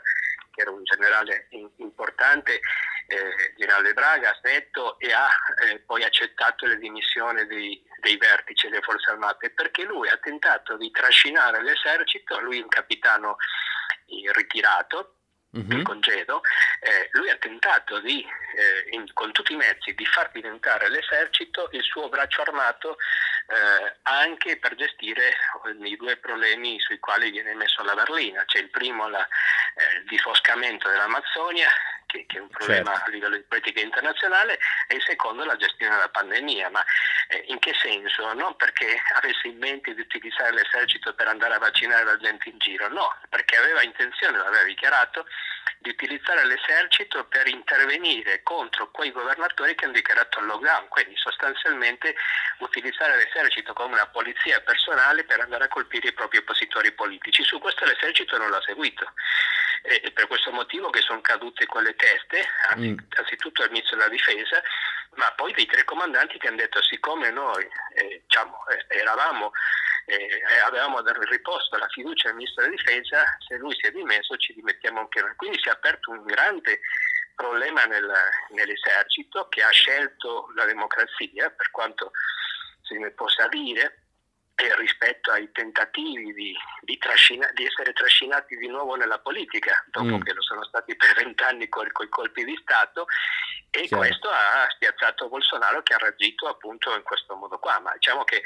che 0.56 0.62
era 0.62 0.70
un 0.70 0.82
generale 0.84 1.46
in, 1.50 1.68
importante, 1.76 2.54
eh, 3.08 3.54
generale 3.56 3.92
Braga, 3.92 4.36
detto, 4.40 4.98
e 4.98 5.12
ha 5.12 5.28
eh, 5.62 5.80
poi 5.80 6.02
accettato 6.02 6.66
le 6.66 6.78
dimissioni 6.78 7.46
dei, 7.46 7.80
dei 8.00 8.16
vertici 8.16 8.68
delle 8.68 8.80
forze 8.80 9.10
armate, 9.10 9.50
perché 9.50 9.84
lui 9.84 10.08
ha 10.08 10.16
tentato 10.16 10.76
di 10.78 10.90
trascinare 10.90 11.62
l'esercito, 11.62 12.40
lui 12.40 12.60
un 12.60 12.68
capitano 12.68 13.36
ritirato, 14.32 15.15
uh-huh. 15.56 15.82
congedo, 15.82 16.42
eh, 16.80 17.08
lui 17.12 17.30
ha 17.30 17.36
tentato 17.36 18.00
di, 18.00 18.22
eh, 18.22 18.94
in, 18.94 19.06
con 19.12 19.32
tutti 19.32 19.52
i 19.52 19.56
mezzi 19.56 19.94
di 19.94 20.04
far 20.06 20.30
diventare 20.32 20.88
l'esercito 20.88 21.68
il 21.72 21.82
suo 21.82 22.08
braccio 22.08 22.42
armato 22.42 22.96
eh, 23.48 23.96
anche 24.02 24.58
per 24.58 24.74
gestire 24.74 25.34
i 25.82 25.96
due 25.96 26.16
problemi 26.16 26.78
sui 26.80 26.98
quali 26.98 27.30
viene 27.30 27.54
messo 27.54 27.82
la 27.82 27.94
berlina. 27.94 28.44
C'è 28.44 28.58
il 28.58 28.70
primo 28.70 29.08
la, 29.08 29.26
eh, 29.26 29.98
il 29.98 30.04
difoscamento 30.04 30.88
dell'Amazzonia 30.88 31.68
che, 32.16 32.26
che, 32.26 32.38
è 32.38 32.40
un 32.40 32.48
problema 32.48 32.92
certo. 32.92 33.04
a 33.04 33.12
livello 33.12 33.36
di 33.36 33.42
politica 33.42 33.80
internazionale, 33.80 34.58
e 34.88 34.96
il 34.96 35.02
secondo 35.02 35.44
la 35.44 35.56
gestione 35.56 35.94
della 35.94 36.08
pandemia. 36.08 36.70
Ma 36.70 36.84
eh, 37.28 37.44
in 37.48 37.58
che 37.58 37.74
senso? 37.74 38.32
Non 38.32 38.56
perché 38.56 39.00
avesse 39.14 39.48
in 39.48 39.58
mente 39.58 39.94
di 39.94 40.00
utilizzare 40.00 40.52
l'esercito 40.52 41.14
per 41.14 41.28
andare 41.28 41.54
a 41.54 41.58
vaccinare 41.58 42.04
la 42.04 42.16
gente 42.16 42.48
in 42.48 42.58
giro, 42.58 42.88
no, 42.88 43.14
perché 43.28 43.56
aveva 43.56 43.82
intenzione, 43.82 44.38
l'aveva 44.38 44.64
dichiarato, 44.64 45.26
di 45.78 45.90
utilizzare 45.90 46.44
l'esercito 46.46 47.24
per 47.26 47.46
intervenire 47.48 48.42
contro 48.42 48.90
quei 48.90 49.12
governatori 49.12 49.74
che 49.74 49.84
hanno 49.84 49.94
dichiarato 49.94 50.40
il 50.40 50.46
lockdown, 50.46 50.88
quindi 50.88 51.16
sostanzialmente 51.16 52.14
utilizzare 52.58 53.16
l'esercito 53.16 53.72
come 53.72 53.94
una 53.94 54.06
polizia 54.06 54.60
personale 54.60 55.24
per 55.24 55.40
andare 55.40 55.64
a 55.64 55.68
colpire 55.68 56.08
i 56.08 56.12
propri 56.12 56.38
oppositori 56.38 56.92
politici. 56.92 57.42
Su 57.42 57.58
questo 57.58 57.84
l'esercito 57.84 58.36
non 58.38 58.50
l'ha 58.50 58.62
seguito. 58.62 59.12
E 59.82 60.10
per 60.12 60.26
questo 60.26 60.50
motivo 60.50 60.90
che 60.90 61.00
sono 61.00 61.20
cadute 61.20 61.66
quelle 61.66 61.94
teste, 61.94 62.44
mm. 62.76 62.98
anzitutto 63.18 63.62
il 63.62 63.70
ministro 63.70 63.96
della 63.96 64.08
difesa, 64.08 64.62
ma 65.14 65.32
poi 65.32 65.52
dei 65.52 65.66
tre 65.66 65.84
comandanti 65.84 66.38
che 66.38 66.48
hanno 66.48 66.56
detto 66.56 66.82
siccome 66.82 67.30
noi 67.30 67.66
eh, 67.94 68.22
diciamo, 68.22 68.66
eh, 68.68 68.98
eravamo 68.98 69.52
eh, 70.06 70.40
avevamo 70.64 71.00
riposto 71.02 71.76
la 71.76 71.88
fiducia 71.88 72.28
al 72.28 72.36
ministro 72.36 72.62
della 72.62 72.76
difesa, 72.76 73.24
se 73.46 73.56
lui 73.56 73.74
si 73.74 73.86
è 73.86 73.90
dimesso 73.90 74.36
ci 74.36 74.54
dimettiamo 74.54 75.00
anche 75.00 75.20
noi. 75.20 75.34
Quindi 75.34 75.58
si 75.58 75.68
è 75.68 75.72
aperto 75.72 76.12
un 76.12 76.24
grande 76.24 76.80
problema 77.34 77.84
nel, 77.84 78.10
nell'esercito 78.50 79.48
che 79.48 79.62
ha 79.62 79.70
scelto 79.70 80.52
la 80.54 80.64
democrazia, 80.64 81.50
per 81.50 81.70
quanto 81.70 82.12
se 82.82 82.96
ne 82.98 83.10
possa 83.10 83.48
dire, 83.48 84.05
rispetto 84.78 85.30
ai 85.30 85.50
tentativi 85.52 86.32
di, 86.32 86.54
di, 86.80 86.96
trascina, 86.98 87.48
di, 87.52 87.66
essere 87.66 87.92
trascinati 87.92 88.56
di 88.56 88.68
nuovo 88.68 88.94
nella 88.94 89.18
politica, 89.18 89.84
dopo 89.90 90.16
mm. 90.16 90.20
che 90.22 90.32
lo 90.32 90.42
sono 90.42 90.64
stati 90.64 90.96
per 90.96 91.14
vent'anni 91.14 91.68
con 91.68 91.86
i 91.86 92.08
colpi 92.08 92.44
di 92.44 92.58
Stato, 92.62 93.06
e 93.70 93.82
Chiaro. 93.82 94.04
questo 94.04 94.30
ha 94.30 94.66
spiazzato 94.70 95.28
Bolsonaro 95.28 95.82
che 95.82 95.92
ha 95.92 95.98
reagito 95.98 96.48
appunto 96.48 96.94
in 96.94 97.02
questo 97.02 97.34
modo 97.36 97.58
qua. 97.58 97.78
Ma 97.80 97.92
diciamo 97.92 98.24
che 98.24 98.42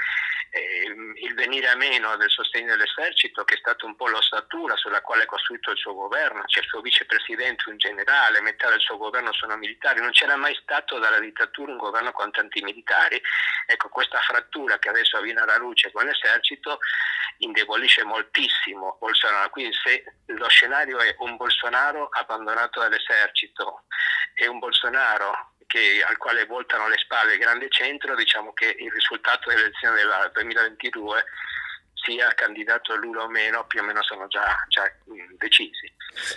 eh, 0.51 0.95
il 1.15 1.35
venire 1.35 1.69
a 1.69 1.77
meno 1.77 2.17
del 2.17 2.31
sostegno 2.31 2.75
dell'esercito, 2.75 3.45
che 3.45 3.55
è 3.55 3.59
stato 3.59 3.87
un 3.87 3.95
po' 3.95 4.09
l'ossatura 4.09 4.77
sulla 4.77 5.01
quale 5.01 5.23
è 5.23 5.27
costruito 5.27 5.71
il 5.71 5.79
suo 5.79 5.95
governo, 5.95 6.43
c'è 6.47 6.61
il 6.61 6.67
suo 6.67 6.81
vicepresidente, 6.81 7.69
un 7.69 7.77
generale, 7.77 8.41
metà 8.41 8.69
del 8.69 8.81
suo 8.81 8.97
governo 8.97 9.33
sono 9.33 9.57
militari, 9.57 10.01
non 10.01 10.11
c'era 10.11 10.37
mai 10.37 10.55
stato 10.61 10.99
dalla 10.99 11.21
dittatura 11.21 11.71
un 11.71 11.79
governo 11.79 12.11
con 12.13 12.31
tanti 12.33 12.63
militari. 12.63 13.21
Ecco, 13.67 13.89
questa 13.89 14.19
frattura 14.19 14.79
che 14.79 14.89
adesso 14.89 15.21
viene 15.21 15.41
alla 15.41 15.57
luce 15.57 15.93
con 15.93 16.05
l'esercito 16.05 16.81
indebolisce 17.39 18.03
moltissimo 18.05 18.97
Bolsonaro. 18.99 19.51
Quindi 19.51 19.73
se 19.85 20.05
lo 20.27 20.49
scenario 20.49 20.99
è 20.99 21.15
un 21.19 21.37
Bolsonaro 21.37 22.09
abbandonato 22.11 22.81
dall'esercito 22.81 23.85
e 24.35 24.49
un 24.49 24.59
Bolsonaro 24.59 25.53
che, 25.71 26.03
al 26.05 26.17
quale 26.17 26.47
voltano 26.47 26.89
le 26.89 26.99
spalle 26.99 27.35
il 27.35 27.39
grande 27.39 27.69
centro, 27.71 28.17
diciamo 28.17 28.53
che 28.53 28.75
il 28.77 28.91
risultato 28.91 29.51
delle 29.51 29.71
elezioni 29.71 29.95
del 29.95 30.31
2022 30.33 31.25
sia 31.95 32.27
candidato 32.35 32.97
Lula 32.97 33.23
o 33.23 33.29
meno, 33.29 33.65
più 33.69 33.81
o 33.81 33.85
meno 33.85 34.03
sono 34.03 34.27
già, 34.27 34.65
già 34.67 34.83
decisi. 35.39 35.93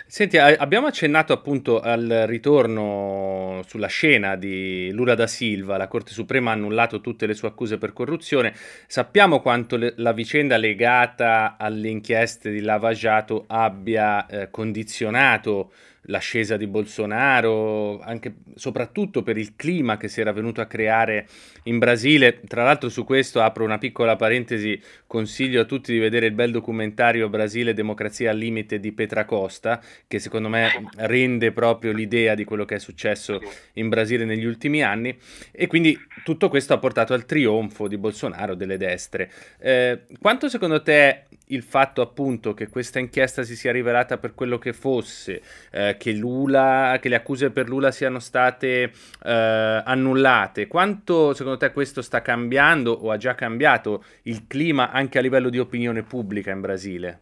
Senti, 0.06 0.38
abbiamo 0.38 0.86
accennato 0.86 1.34
appunto 1.34 1.80
al 1.80 2.25
ritorno 2.28 3.63
sulla 3.66 3.88
scena 3.88 4.36
di 4.36 4.92
Lula 4.92 5.16
da 5.16 5.25
Silva, 5.25 5.78
la 5.78 5.88
Corte 5.88 6.12
Suprema 6.12 6.52
ha 6.52 6.54
annullato 6.54 7.02
tutte 7.02 7.25
le 7.25 7.34
sue 7.34 7.48
accuse 7.48 7.80
per 7.80 7.92
corruzione, 7.92 8.54
sappiamo 8.86 9.42
quanto 9.42 9.78
le, 9.78 9.94
la 9.98 10.13
vicenda 10.13 10.58
legata 10.58 11.56
alle 11.58 11.90
inchieste 11.90 12.52
di 12.52 12.62
Lavagiato 12.62 13.46
abbia 13.48 14.28
eh, 14.28 14.52
condizionato 14.52 15.72
l'ascesa 16.08 16.58
di 16.58 16.68
Bolsonaro, 16.68 18.00
anche 18.00 18.36
soprattutto 18.56 19.24
per 19.24 19.38
il 19.38 19.56
clima 19.56 19.98
che 19.98 20.08
si 20.08 20.22
era 20.22 20.32
venuto 20.32 20.62
a 20.62 20.66
creare 20.66 21.28
in 21.64 21.80
Brasile. 21.80 22.42
Tra 22.42 22.64
l'altro 22.64 22.90
su 22.90 23.04
questo 23.04 23.42
apro 23.42 23.64
una 23.64 23.78
piccola 23.78 24.16
parentesi, 24.16 24.80
consiglio 25.08 25.62
a 25.62 25.66
tutti 25.66 25.92
di 25.92 26.00
vedere 26.00 26.26
il 26.26 26.34
bel 26.34 26.52
documentario 26.52 27.30
Brasile 27.30 27.74
democrazia 27.74 28.32
al 28.32 28.38
limite 28.38 28.80
di 28.80 28.92
Petra 28.92 29.26
Costa, 29.26 29.82
che 30.08 30.20
secondo 30.20 30.50
me 30.50 30.90
rende 30.98 31.52
proprio 31.52 31.92
l'idea 31.92 32.36
di 32.36 32.44
quello 32.44 32.66
che 32.66 32.76
è 32.76 32.80
successo 32.80 33.40
in 33.74 33.90
Brasile 33.90 34.26
negli 34.26 34.46
ultimi 34.46 34.84
anni 34.84 35.18
e 35.52 35.68
quindi 35.68 35.98
tutto 36.24 36.50
questo 36.50 36.74
ha 36.74 36.78
portato 36.78 37.14
al 37.14 37.26
trionfo 37.26 37.88
di 37.88 37.98
Bolsonaro 37.98 38.56
delle 38.56 38.78
destre. 38.78 39.32
Eh, 39.60 40.02
quanto 40.20 40.50
secondo 40.50 40.82
te 40.82 41.26
il 41.48 41.64
fatto 41.64 42.02
appunto 42.02 42.54
che 42.54 42.68
questa 42.68 43.00
inchiesta 43.00 43.44
si 43.44 43.56
sia 43.56 43.72
rivelata 43.72 44.18
per 44.18 44.34
quello 44.34 44.58
che 44.58 44.74
fosse, 44.74 45.42
eh, 45.72 45.98
che, 46.00 46.12
Lula, 46.12 46.98
che 47.02 47.10
le 47.10 47.16
accuse 47.16 47.52
per 47.52 47.68
Lula 47.68 47.92
siano 47.92 48.20
state 48.20 48.92
eh, 49.24 49.82
annullate, 49.86 50.68
quanto 50.68 51.34
secondo 51.34 51.58
te 51.58 51.72
questo 51.72 52.02
sta 52.02 52.22
cambiando 52.22 52.92
o 52.92 53.12
ha 53.12 53.18
già 53.18 53.36
cambiato 53.36 54.04
il 54.24 54.46
clima 54.48 54.92
anche 54.92 55.18
a 55.18 55.22
livello 55.22 55.50
di 55.50 55.60
opinione 55.60 56.04
pubblica 56.04 56.52
in 56.52 56.62
Brasile? 56.62 57.20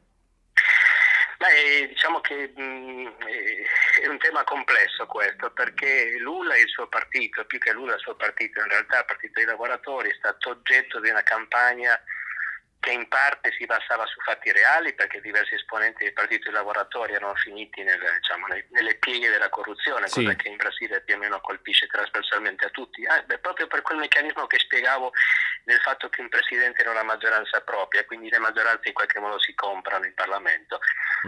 Beh, 1.42 1.88
diciamo 1.88 2.22
che 2.22 2.54
mh, 2.56 2.62
mm, 2.62 3.08
è 4.04 4.08
un 4.08 4.20
tema 4.20 4.44
complesso 4.44 5.08
questo, 5.08 5.50
perché 5.52 6.18
Lula 6.20 6.54
e 6.54 6.62
il 6.62 6.68
suo 6.68 6.88
partito, 6.88 7.44
più 7.46 7.58
che 7.58 7.72
Lula 7.72 7.94
e 7.94 7.96
il 7.96 8.02
suo 8.02 8.16
partito, 8.16 8.60
in 8.60 8.68
realtà 8.68 9.00
il 9.00 9.06
partito 9.06 9.34
dei 9.36 9.46
lavoratori 9.46 10.10
è 10.10 10.14
stato 10.14 10.52
oggetto 10.52 11.00
di 11.00 11.10
una 11.10 11.24
campagna 11.24 12.00
che 12.82 12.92
in 12.92 13.08
parte 13.08 13.54
si 13.58 13.66
basava 13.68 14.08
su 14.08 14.20
fatti 14.22 14.52
reali 14.52 14.94
perché 14.96 15.22
diversi 15.22 15.54
esponenti 15.54 16.04
del 16.04 16.14
partito 16.14 16.46
dei 16.46 16.54
lavoratori 16.54 17.14
erano 17.14 17.36
finiti 17.36 17.84
nel, 17.84 18.02
diciamo, 18.20 18.48
nelle 18.48 18.96
pieghe 18.96 19.30
della 19.30 19.50
corruzione, 19.50 20.08
sì. 20.08 20.24
cosa 20.24 20.36
che 20.36 20.50
in 20.50 20.58
Brasile 20.58 21.02
più 21.02 21.14
o 21.14 21.20
meno 21.20 21.40
colpisce 21.42 21.86
trasversalmente 21.86 22.66
a 22.66 22.70
tutti, 22.70 23.06
ah, 23.06 23.22
beh, 23.22 23.38
proprio 23.38 23.68
per 23.68 23.84
quel 23.84 24.00
meccanismo 24.00 24.48
che 24.48 24.58
spiegavo 24.58 25.14
del 25.64 25.80
fatto 25.82 26.10
che 26.10 26.22
un 26.22 26.30
presidente 26.30 26.84
non 26.84 26.98
ha 26.98 27.04
maggioranza 27.04 27.62
propria, 27.62 28.04
quindi 28.04 28.32
le 28.32 28.40
maggioranze 28.40 28.88
in 28.88 28.96
qualche 28.96 29.20
modo 29.20 29.40
si 29.40 29.54
comprano 29.54 30.06
in 30.06 30.16
Parlamento. 30.16 30.80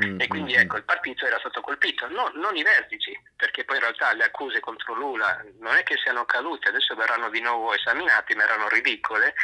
Mm, 0.04 0.20
e 0.20 0.28
quindi 0.28 0.56
mm, 0.56 0.60
ecco, 0.60 0.78
il 0.78 0.86
partito 0.86 1.28
era 1.28 1.38
stato 1.38 1.62
colpito, 1.62 2.08
no, 2.10 2.32
non 2.34 2.56
i 2.56 2.64
vertici, 2.64 3.16
perché 3.36 3.64
poi 3.64 3.76
in 3.76 3.84
realtà 3.84 4.12
le 4.14 4.24
accuse 4.24 4.60
contro 4.60 4.96
Lula 4.96 5.40
non 5.60 5.76
è 5.76 5.84
che 5.84 5.98
siano 5.98 6.26
cadute, 6.26 6.70
adesso 6.70 6.96
verranno 6.96 7.30
di 7.30 7.42
nuovo 7.42 7.76
esaminate, 7.76 8.34
ma 8.34 8.44
erano 8.44 8.68
ridicole 8.70 9.36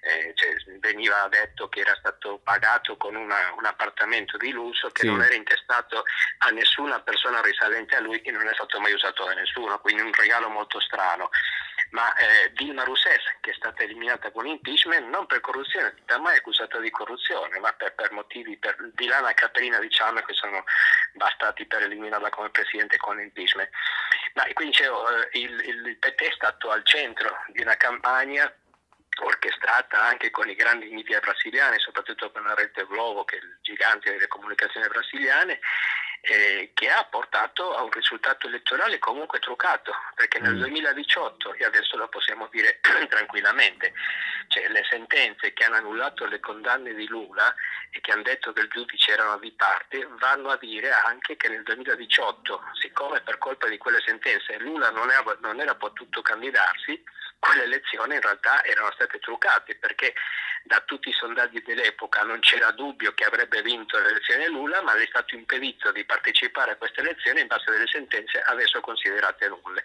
eh, 0.00 0.32
cioè, 0.34 0.78
veniva 0.78 1.26
detto 1.28 1.68
che 1.68 1.80
era 1.80 1.94
stato 1.96 2.40
pagato 2.42 2.96
con 2.96 3.14
una, 3.14 3.52
un 3.56 3.64
appartamento 3.64 4.36
di 4.36 4.50
lusso 4.50 4.88
che 4.90 5.02
sì. 5.02 5.06
non 5.06 5.22
era 5.22 5.34
intestato 5.34 6.02
a 6.38 6.50
nessuna 6.50 7.00
persona 7.00 7.40
risalente 7.40 7.96
a 7.96 8.00
lui 8.00 8.20
e 8.20 8.30
non 8.30 8.46
è 8.46 8.54
stato 8.54 8.80
mai 8.80 8.92
usato 8.92 9.24
da 9.24 9.34
nessuno, 9.34 9.78
quindi 9.80 10.02
un 10.02 10.12
regalo 10.12 10.48
molto 10.48 10.80
strano. 10.80 11.30
Ma 11.90 12.12
eh, 12.14 12.52
Dilma 12.54 12.82
Rousseff, 12.82 13.22
che 13.40 13.52
è 13.52 13.54
stata 13.54 13.84
eliminata 13.84 14.30
con 14.32 14.46
impeachment, 14.46 15.06
non 15.08 15.26
per 15.26 15.40
corruzione, 15.40 15.94
da 16.04 16.18
mai 16.18 16.36
accusata 16.36 16.78
di 16.80 16.90
corruzione, 16.90 17.58
ma 17.60 17.72
per, 17.72 17.94
per 17.94 18.10
motivi 18.10 18.56
per, 18.56 18.76
di 18.94 19.06
lana 19.06 19.32
caprina, 19.32 19.78
diciamo, 19.78 20.20
che 20.22 20.34
sono 20.34 20.64
bastati 21.12 21.66
per 21.66 21.82
eliminarla 21.82 22.30
come 22.30 22.50
presidente 22.50 22.96
con 22.96 23.20
impeachment. 23.20 23.70
Ma 24.34 24.42
quindi 24.54 24.76
dicevo, 24.76 25.08
eh, 25.08 25.28
il, 25.38 25.84
il 25.84 25.96
PT 25.98 26.22
è 26.22 26.32
stato 26.34 26.70
al 26.70 26.84
centro 26.84 27.44
di 27.52 27.62
una 27.62 27.76
campagna 27.76 28.52
orchestrata 29.22 30.02
anche 30.02 30.30
con 30.30 30.48
i 30.48 30.54
grandi 30.54 30.88
media 30.88 31.20
brasiliani, 31.20 31.78
soprattutto 31.78 32.30
con 32.30 32.42
la 32.42 32.54
rete 32.54 32.86
Globo, 32.86 33.24
che 33.24 33.36
è 33.36 33.38
il 33.38 33.58
gigante 33.62 34.10
delle 34.10 34.26
comunicazioni 34.26 34.88
brasiliane, 34.88 35.60
eh, 36.26 36.70
che 36.72 36.88
ha 36.88 37.04
portato 37.04 37.76
a 37.76 37.82
un 37.82 37.90
risultato 37.90 38.48
elettorale 38.48 38.98
comunque 38.98 39.38
truccato, 39.40 39.92
perché 40.14 40.40
nel 40.40 40.56
2018, 40.56 41.50
mm. 41.50 41.52
e 41.58 41.64
adesso 41.64 41.96
lo 41.96 42.08
possiamo 42.08 42.48
dire 42.50 42.80
tranquillamente, 43.08 43.92
cioè 44.48 44.68
le 44.68 44.84
sentenze 44.88 45.52
che 45.52 45.64
hanno 45.64 45.76
annullato 45.76 46.24
le 46.24 46.40
condanne 46.40 46.94
di 46.94 47.06
Lula 47.06 47.54
e 47.90 48.00
che 48.00 48.12
hanno 48.12 48.22
detto 48.22 48.52
che 48.52 48.62
i 48.62 48.68
giudici 48.68 49.10
erano 49.10 49.38
di 49.38 49.52
parte, 49.52 50.08
vanno 50.18 50.48
a 50.48 50.56
dire 50.56 50.90
anche 50.90 51.36
che 51.36 51.48
nel 51.48 51.62
2018, 51.62 52.62
siccome 52.80 53.20
per 53.20 53.38
colpa 53.38 53.68
di 53.68 53.76
quelle 53.76 54.00
sentenze 54.04 54.58
Lula 54.58 54.90
non 54.90 55.10
era, 55.10 55.36
non 55.40 55.60
era 55.60 55.74
potuto 55.74 56.22
candidarsi, 56.22 57.02
quelle 57.44 57.64
elezioni 57.64 58.14
in 58.14 58.22
realtà 58.22 58.64
erano 58.64 58.90
state 58.92 59.18
truccate 59.18 59.76
perché 59.76 60.14
da 60.62 60.80
tutti 60.80 61.10
i 61.10 61.12
sondaggi 61.12 61.60
dell'epoca 61.60 62.22
non 62.22 62.40
c'era 62.40 62.70
dubbio 62.70 63.12
che 63.12 63.24
avrebbe 63.24 63.60
vinto 63.60 63.98
le 63.98 64.08
elezioni 64.08 64.46
Lula, 64.46 64.80
ma 64.80 64.94
le 64.94 65.02
è 65.02 65.06
stato 65.06 65.34
impedito 65.34 65.92
di 65.92 66.06
partecipare 66.06 66.70
a 66.70 66.76
queste 66.76 67.00
elezioni 67.00 67.42
in 67.42 67.46
base 67.46 67.68
a 67.68 67.72
delle 67.72 67.86
sentenze 67.86 68.40
adesso 68.40 68.80
considerate 68.80 69.46
nulle. 69.48 69.84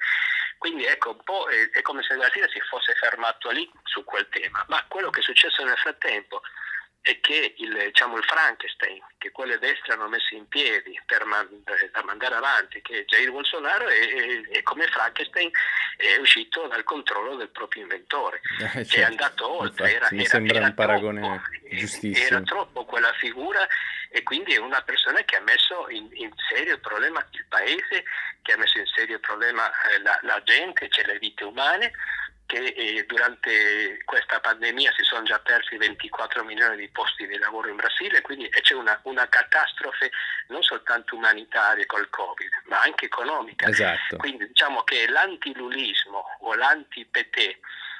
Quindi 0.57 0.85
ecco, 0.85 1.11
un 1.11 1.23
po' 1.23 1.49
è, 1.49 1.69
è 1.71 1.81
come 1.81 2.01
se 2.03 2.15
Brasile 2.15 2.47
si 2.49 2.61
fosse 2.61 2.93
fermato 2.95 3.49
lì 3.49 3.69
su 3.83 4.05
quel 4.05 4.27
tema, 4.29 4.63
ma 4.69 4.85
quello 4.87 5.09
che 5.09 5.19
è 5.19 5.23
successo 5.23 5.61
nel 5.65 5.77
frattempo 5.77 6.41
è 7.01 7.19
che 7.21 7.55
il, 7.57 7.77
diciamo, 7.85 8.17
il 8.17 8.23
Frankenstein 8.23 9.01
che 9.17 9.31
quelle 9.31 9.57
destre 9.57 9.93
hanno 9.93 10.07
messo 10.07 10.35
in 10.35 10.47
piedi 10.47 10.99
per 11.05 11.25
mandare, 11.25 11.89
da 11.91 12.03
mandare 12.03 12.35
avanti, 12.35 12.81
che 12.81 13.05
Jair 13.05 13.31
Bolsonaro 13.31 13.87
è, 13.87 14.41
è, 14.49 14.61
come 14.63 14.85
Frankenstein 14.87 15.49
è 15.97 16.17
uscito 16.17 16.67
dal 16.67 16.83
controllo 16.83 17.35
del 17.35 17.49
proprio 17.49 17.83
inventore, 17.83 18.41
eh, 18.59 18.85
certo. 18.85 18.95
è 18.95 19.03
andato 19.03 19.49
oltre. 19.49 19.91
Infatti, 19.91 19.95
era, 19.95 20.07
mi 20.11 20.25
sembra 20.25 20.57
era 20.57 20.65
un 20.67 20.73
paragone 20.73 21.21
troppo, 21.21 21.75
giustissimo. 21.75 22.25
Era 22.25 22.41
troppo 22.41 22.85
quella 22.85 23.13
figura 23.13 23.67
e 24.11 24.23
quindi 24.23 24.53
è 24.53 24.57
una 24.57 24.81
persona 24.81 25.21
che 25.23 25.35
ha 25.37 25.41
messo 25.41 25.87
in, 25.89 26.09
in 26.13 26.31
serio 26.49 26.79
problema 26.79 27.25
il 27.31 27.45
paese, 27.47 28.03
che 28.41 28.53
ha 28.53 28.57
messo 28.57 28.77
in 28.77 28.85
serio 28.87 29.19
problema 29.19 29.69
eh, 29.69 30.01
la, 30.01 30.17
la 30.23 30.41
gente, 30.43 30.89
cioè 30.89 31.05
le 31.05 31.17
vite 31.17 31.43
umane 31.43 31.91
che 32.49 32.65
eh, 32.65 33.05
durante 33.05 34.01
questa 34.05 34.39
pandemia 34.39 34.91
si 34.97 35.03
sono 35.03 35.21
già 35.21 35.37
persi 35.37 35.77
24 35.77 36.43
milioni 36.43 36.77
di 36.77 36.89
posti 36.89 37.27
di 37.27 37.37
lavoro 37.37 37.69
in 37.69 37.75
Brasile, 37.75 38.21
quindi 38.21 38.49
c'è 38.49 38.73
una, 38.73 38.99
una 39.03 39.29
catastrofe 39.29 40.09
non 40.47 40.63
soltanto 40.63 41.15
umanitaria 41.15 41.85
col 41.85 42.09
Covid, 42.09 42.49
ma 42.65 42.81
anche 42.81 43.05
economica. 43.05 43.67
Esatto. 43.67 44.17
Quindi 44.17 44.47
diciamo 44.47 44.81
che 44.81 45.07
l'antilulismo 45.07 46.23
o 46.39 46.55
l'anti-PT 46.55 47.59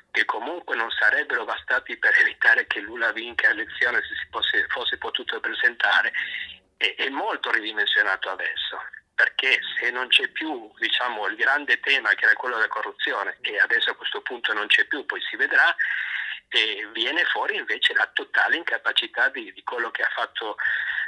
che 0.09 0.25
comunque 0.25 0.75
non 0.75 0.89
sarebbero 0.89 1.45
bastati 1.45 1.95
per 1.97 2.17
evitare 2.17 2.65
che 2.65 2.79
Lula 2.79 3.11
vinca 3.11 3.49
l'elezione 3.49 4.01
se 4.01 4.15
si 4.15 4.27
fosse, 4.31 4.65
fosse 4.69 4.97
potuto 4.97 5.39
presentare, 5.39 6.11
è, 6.75 6.95
è 6.97 7.09
molto 7.09 7.51
ridimensionato 7.51 8.31
adesso 8.31 8.81
perché 9.19 9.59
se 9.77 9.91
non 9.91 10.07
c'è 10.07 10.29
più 10.29 10.71
diciamo, 10.79 11.27
il 11.27 11.35
grande 11.35 11.77
tema 11.81 12.13
che 12.13 12.23
era 12.23 12.33
quello 12.35 12.55
della 12.55 12.69
corruzione 12.69 13.35
e 13.41 13.59
adesso 13.59 13.89
a 13.89 13.95
questo 13.95 14.21
punto 14.21 14.53
non 14.53 14.67
c'è 14.67 14.85
più, 14.85 15.05
poi 15.05 15.19
si 15.29 15.35
vedrà, 15.35 15.75
viene 16.93 17.25
fuori 17.25 17.57
invece 17.57 17.93
la 17.95 18.09
totale 18.13 18.55
incapacità 18.55 19.27
di, 19.27 19.51
di 19.51 19.61
quello 19.63 19.91
che 19.91 20.03
ha 20.03 20.09
fatto 20.15 20.55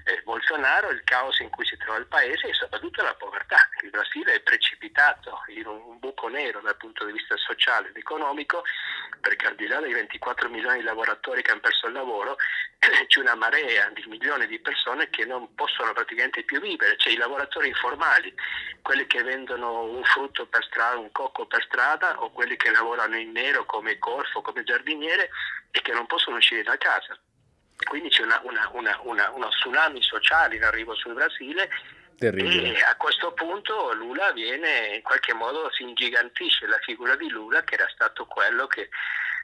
eh, 0.04 0.22
Bolsonaro, 0.24 0.90
il 0.90 1.04
caos 1.06 1.40
in 1.40 1.50
cui 1.50 1.66
si 1.66 1.78
trova 1.78 2.00
il 2.00 2.08
paese 2.08 2.50
e 2.50 2.54
soprattutto 2.54 3.02
la 3.02 3.16
povertà. 3.16 3.70
Il 3.82 3.92
Brasile 3.92 4.34
è 4.34 4.42
precipitato 4.42 5.44
in 5.48 5.68
un 5.68 5.98
buco 5.98 6.28
nero 6.28 6.60
dal 6.60 6.76
punto 6.76 7.06
di 7.06 7.14
vista 7.14 7.38
sociale 7.38 7.90
ed 7.90 7.96
economico 7.96 8.64
perché 9.22 9.48
al 9.48 9.56
di 9.56 9.68
là 9.68 9.80
dei 9.80 9.94
24 9.94 10.50
milioni 10.50 10.80
di 10.80 10.84
lavoratori 10.84 11.42
che 11.42 11.52
hanno 11.52 11.62
perso 11.62 11.88
il 11.88 11.94
lavoro 11.94 12.36
c'è 13.08 13.20
una 13.20 13.36
marea 13.36 13.90
di 13.90 14.04
milioni 14.08 14.48
di 14.48 14.60
persone 14.60 15.10
che 15.10 15.24
non 15.26 15.54
possono 15.56 15.94
praticamente 15.94 16.44
più 16.44 16.60
vivere, 16.60 16.98
c'è 16.98 17.10
i 17.10 17.18
lavoratori 17.18 17.68
informali, 17.68 18.34
quelli 18.82 19.08
che 19.08 19.24
vendono 19.24 19.84
un 19.84 20.04
frutto 20.04 20.46
per 20.48 20.64
strada, 20.66 20.98
un 20.98 21.12
cocco 21.12 21.46
per 21.46 21.64
strada 21.64 22.22
o 22.22 22.32
quelli 22.32 22.58
che 22.58 22.72
lavorano 22.72 23.16
in 23.16 23.32
nero 23.32 23.66
come 23.66 23.98
corfo, 23.98 24.42
come 24.42 24.64
giardiniere 24.64 25.30
e 25.72 25.82
che 25.82 25.94
non 25.94 26.08
possono 26.08 26.38
uscire 26.38 26.64
da 26.64 26.78
casa. 26.78 27.18
Quindi 27.88 28.10
c'è 28.10 28.24
una, 28.24 28.40
una, 28.44 29.00
una, 29.04 29.30
uno 29.32 29.50
tsunami 29.50 30.02
sociale 30.02 30.56
in 30.56 30.64
arrivo 30.64 30.94
sul 30.96 31.14
Brasile 31.14 31.70
Terribile. 32.22 32.78
E 32.78 32.84
a 32.84 32.96
questo 32.98 33.34
punto 33.34 33.94
Lula 33.94 34.32
viene, 34.32 34.94
in 34.94 35.02
qualche 35.02 35.34
modo 35.34 35.72
si 35.72 35.82
ingigantisce 35.82 36.68
la 36.68 36.78
figura 36.86 37.16
di 37.16 37.28
Lula 37.30 37.64
che 37.64 37.74
era 37.74 37.90
stato 37.92 38.26
quello 38.28 38.68
che 38.68 38.90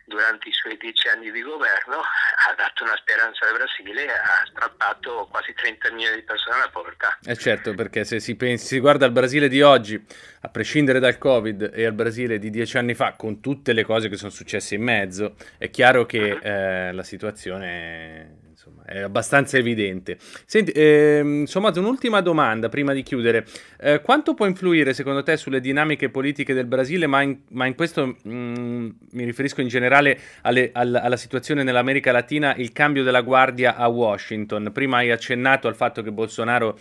durante 0.05 0.47
i 0.49 0.53
suoi 0.53 0.77
dieci 0.77 1.07
anni 1.07 1.31
di 1.31 1.41
governo 1.41 1.97
ha 1.97 2.53
dato 2.55 2.83
una 2.83 2.95
speranza 2.95 3.47
al 3.47 3.57
Brasile 3.57 4.05
e 4.05 4.09
ha 4.11 4.45
strappato 4.47 5.27
quasi 5.31 5.55
30 5.55 5.91
milioni 5.91 6.17
di 6.17 6.21
persone 6.21 6.57
alla 6.57 6.69
povertà. 6.69 7.17
Eh 7.25 7.35
certo, 7.35 7.73
perché 7.73 8.05
se 8.05 8.19
si, 8.19 8.35
pensi, 8.35 8.67
si 8.67 8.79
guarda 8.79 9.05
al 9.05 9.11
Brasile 9.11 9.49
di 9.49 9.63
oggi, 9.63 9.99
a 10.41 10.49
prescindere 10.49 10.99
dal 10.99 11.17
Covid, 11.17 11.71
e 11.73 11.83
al 11.83 11.93
Brasile 11.93 12.37
di 12.37 12.51
dieci 12.51 12.77
anni 12.77 12.93
fa, 12.93 13.13
con 13.13 13.41
tutte 13.41 13.73
le 13.73 13.83
cose 13.83 14.07
che 14.07 14.17
sono 14.17 14.29
successe 14.29 14.75
in 14.75 14.83
mezzo, 14.83 15.35
è 15.57 15.71
chiaro 15.71 16.05
che 16.05 16.31
uh-huh. 16.31 16.39
eh, 16.43 16.91
la 16.93 17.03
situazione 17.03 18.45
insomma, 18.67 18.83
è 18.85 18.99
abbastanza 18.99 19.57
evidente. 19.57 20.17
Senti, 20.45 20.71
ehm, 20.73 21.45
Sommato, 21.45 21.79
un'ultima 21.79 22.21
domanda 22.21 22.69
prima 22.69 22.93
di 22.93 23.03
chiudere. 23.03 23.45
Eh, 23.79 24.01
quanto 24.01 24.33
può 24.33 24.45
influire 24.45 24.93
secondo 24.93 25.23
te 25.23 25.37
sulle 25.37 25.59
dinamiche 25.59 26.09
politiche 26.09 26.53
del 26.53 26.65
Brasile, 26.65 27.07
ma 27.07 27.21
in, 27.21 27.39
ma 27.49 27.65
in 27.65 27.75
questo 27.75 28.05
mh, 28.05 28.29
mm, 28.29 28.89
mi 29.11 29.23
riferisco 29.23 29.61
in 29.61 29.67
generale 29.67 30.19
alle, 30.41 30.69
alla, 30.73 31.01
alla 31.01 31.17
situazione 31.17 31.63
nell'America 31.63 32.11
Latina, 32.11 32.55
il 32.55 32.71
cambio 32.71 33.03
della 33.03 33.21
guardia 33.21 33.75
a 33.75 33.87
Washington? 33.87 34.71
Prima 34.73 34.97
hai 34.97 35.11
accennato 35.11 35.67
al 35.67 35.75
fatto 35.75 36.01
che 36.01 36.11
Bolsonaro 36.11 36.77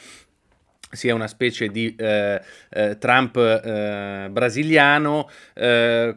sia 0.90 1.14
una 1.14 1.26
specie 1.26 1.68
di 1.68 1.94
eh, 1.96 2.40
eh, 2.70 2.98
Trump 2.98 3.36
eh, 3.36 4.28
brasiliano, 4.30 5.28
eh, 5.54 6.16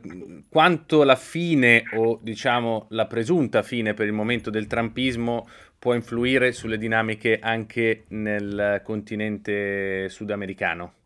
quanto 0.49 1.03
la 1.03 1.15
fine 1.15 1.83
o 1.93 2.19
diciamo 2.21 2.87
la 2.89 3.07
presunta 3.07 3.63
fine 3.63 3.93
per 3.93 4.07
il 4.07 4.13
momento 4.13 4.49
del 4.49 4.67
trumpismo 4.67 5.47
può 5.77 5.93
influire 5.93 6.51
sulle 6.51 6.77
dinamiche 6.77 7.39
anche 7.41 8.03
nel 8.09 8.81
continente 8.83 10.09
sudamericano? 10.09 10.98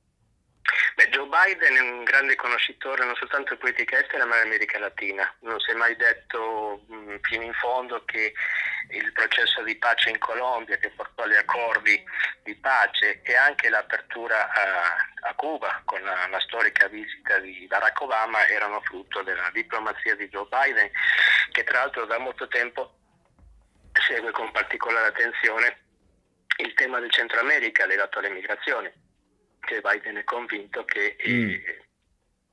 Biden 1.33 1.75
è 1.75 1.79
un 1.79 2.03
grande 2.03 2.35
conoscitore 2.35 3.03
non 3.03 3.15
soltanto 3.15 3.55
di 3.55 3.59
politica 3.59 3.97
estera 3.97 4.23
ma 4.23 4.35
dell'America 4.35 4.77
Latina. 4.77 5.33
Non 5.39 5.59
si 5.59 5.71
è 5.71 5.73
mai 5.73 5.95
detto 5.95 6.83
mh, 6.85 7.15
fino 7.21 7.41
in 7.41 7.53
fondo 7.53 8.05
che 8.05 8.35
il 8.89 9.11
processo 9.13 9.63
di 9.63 9.75
pace 9.77 10.11
in 10.11 10.19
Colombia 10.19 10.77
che 10.77 10.91
portò 10.91 11.23
agli 11.23 11.35
accordi 11.35 12.03
di 12.43 12.53
pace 12.57 13.21
e 13.23 13.35
anche 13.35 13.69
l'apertura 13.69 14.47
a, 14.47 15.29
a 15.29 15.33
Cuba 15.33 15.81
con 15.85 16.03
la, 16.03 16.27
la, 16.29 16.39
storica 16.41 16.87
visita 16.87 17.39
di 17.39 17.65
Barack 17.67 17.99
Obama 18.01 18.45
erano 18.45 18.79
frutto 18.81 19.23
della 19.23 19.49
diplomazia 19.51 20.15
di 20.15 20.29
Joe 20.29 20.45
Biden 20.47 20.91
che 21.51 21.63
tra 21.63 21.79
l'altro 21.79 22.05
da 22.05 22.19
molto 22.19 22.47
tempo 22.47 22.93
segue 24.07 24.29
con 24.29 24.51
particolare 24.51 25.07
attenzione 25.07 25.77
il 26.57 26.75
tema 26.75 26.99
del 26.99 27.09
Centro 27.11 27.39
America 27.39 27.87
legato 27.87 28.19
alle 28.19 28.29
migrazioni 28.29 29.12
che 29.65 29.81
Biden 29.81 30.17
è 30.17 30.23
convinto 30.23 30.85
che 30.85 31.15
mm. 31.27 31.49
eh, 31.49 31.83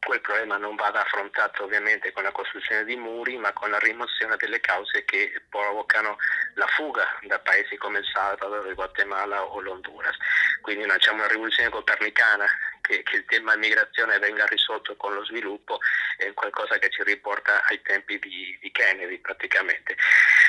quel 0.00 0.20
problema 0.22 0.56
non 0.56 0.76
vada 0.76 1.02
affrontato 1.02 1.64
ovviamente 1.64 2.10
con 2.12 2.22
la 2.22 2.32
costruzione 2.32 2.84
di 2.84 2.96
muri, 2.96 3.36
ma 3.36 3.52
con 3.52 3.70
la 3.70 3.78
rimozione 3.78 4.36
delle 4.36 4.60
cause 4.60 5.04
che 5.04 5.42
provocano 5.48 6.16
la 6.54 6.66
fuga 6.68 7.04
da 7.22 7.38
paesi 7.38 7.76
come 7.76 7.98
il 7.98 8.06
Salvador, 8.10 8.66
il 8.66 8.74
Guatemala 8.74 9.44
o 9.44 9.60
l'Honduras. 9.60 10.16
Quindi 10.62 10.84
una, 10.84 10.94
diciamo, 10.94 11.18
una 11.18 11.28
rivoluzione 11.28 11.68
copernicana 11.68 12.46
che, 12.90 13.02
che, 13.04 13.16
il 13.16 13.24
tema 13.26 13.54
immigrazione 13.54 14.18
venga 14.18 14.44
risolto 14.46 14.96
con 14.96 15.14
lo 15.14 15.24
sviluppo 15.24 15.78
è 16.16 16.32
qualcosa 16.34 16.78
che 16.78 16.90
ci 16.90 17.04
riporta 17.04 17.64
ai 17.66 17.80
tempi 17.82 18.18
di, 18.18 18.58
di 18.60 18.70
Kennedy 18.72 19.18
praticamente. 19.18 19.96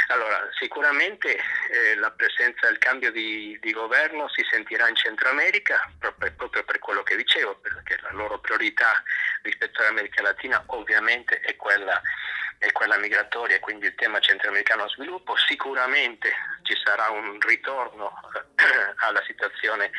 Allora, 0.08 0.50
sicuramente 0.60 1.38
eh, 1.38 1.96
la 1.96 2.10
presenza, 2.10 2.68
il 2.68 2.80
cambio 2.80 3.12
di, 3.12 3.58
di, 3.62 3.72
governo 3.72 4.28
si 4.30 4.44
sentirà 4.50 4.90
in 4.90 4.96
Centro 4.96 5.30
America 5.30 5.80
proprio, 6.00 6.34
proprio, 6.36 6.64
per 6.64 6.80
quello 6.80 7.04
che 7.04 7.16
dicevo, 7.16 7.56
perché 7.56 7.98
la 8.02 8.12
loro 8.12 8.40
priorità 8.40 9.04
rispetto 9.44 9.82
all'America 9.82 10.22
Latina 10.24 10.62
ovviamente 10.68 11.40
è 11.42 11.56
quella, 11.56 12.02
è 12.62 12.71
quella 12.74 12.95
migratoria, 12.97 13.60
quindi 13.60 13.88
il 13.88 13.95
tema 13.95 14.19
centroamericano 14.19 14.88
sviluppo. 14.89 15.36
Sicuramente 15.36 16.32
ci 16.62 16.76
sarà 16.84 17.10
un 17.10 17.39
ritorno 17.39 18.13
eh, 18.36 18.93
alla 19.02 19.24
situazione 19.26 19.89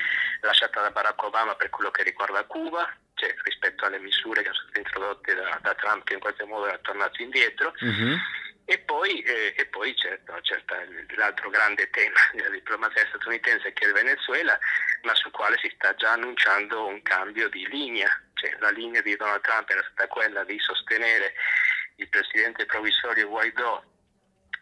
lasciata 0.42 0.81
da 0.81 0.92
Barack 0.92 1.20
Obama 1.25 1.57
per 1.57 1.70
quello 1.70 1.90
che 1.90 2.05
riguarda 2.05 2.44
Cuba, 2.44 2.88
cioè 3.14 3.35
rispetto 3.42 3.85
alle 3.85 3.98
misure 3.98 4.42
che 4.42 4.51
sono 4.53 4.68
state 4.68 4.79
introdotte 4.79 5.35
da, 5.35 5.59
da 5.61 5.75
Trump 5.75 6.05
che 6.05 6.14
in 6.14 6.20
qualche 6.20 6.44
modo 6.44 6.68
era 6.68 6.79
tornato 6.79 7.20
indietro. 7.20 7.75
Mm-hmm. 7.85 8.14
E 8.64 8.79
poi, 8.79 9.20
eh, 9.22 9.55
e 9.57 9.66
poi 9.66 9.92
certo, 9.96 10.40
certo, 10.42 10.77
l'altro 11.16 11.51
grande 11.51 11.90
tema 11.90 12.20
della 12.33 12.48
diplomazia 12.51 13.05
statunitense 13.09 13.72
che 13.72 13.87
è 13.87 13.88
il 13.88 13.92
Venezuela, 13.92 14.57
ma 15.03 15.16
sul 15.16 15.33
quale 15.33 15.59
si 15.59 15.68
sta 15.75 15.96
già 15.96 16.12
annunciando 16.12 16.87
un 16.87 17.03
cambio 17.03 17.48
di 17.48 17.66
linea. 17.66 18.09
Cioè, 18.35 18.57
la 18.61 18.70
linea 18.70 19.03
di 19.03 19.16
Donald 19.16 19.42
Trump 19.42 19.68
era 19.68 19.83
stata 19.83 20.07
quella 20.07 20.44
di 20.44 20.57
sostenere 20.61 21.35
il 21.97 22.09
presidente 22.09 22.67
provvisorio 22.67 23.29
Guaidó 23.29 23.85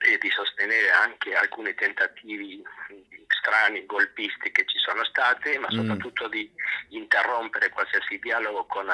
e 0.03 0.19
di 0.19 0.31
sostenere 0.31 0.91
anche 0.91 1.35
alcuni 1.35 1.75
tentativi 1.75 2.63
strani, 3.41 3.87
golpisti 3.87 4.51
che 4.51 4.65
ci 4.67 4.79
sono 4.79 5.05
stati, 5.05 5.57
ma 5.59 5.69
mm. 5.73 5.77
soprattutto 5.77 6.27
mm. 6.27 6.31
di 6.31 6.51
interrompere 6.89 7.69
qualsiasi 7.71 8.19
dialogo 8.19 8.65
con, 8.67 8.87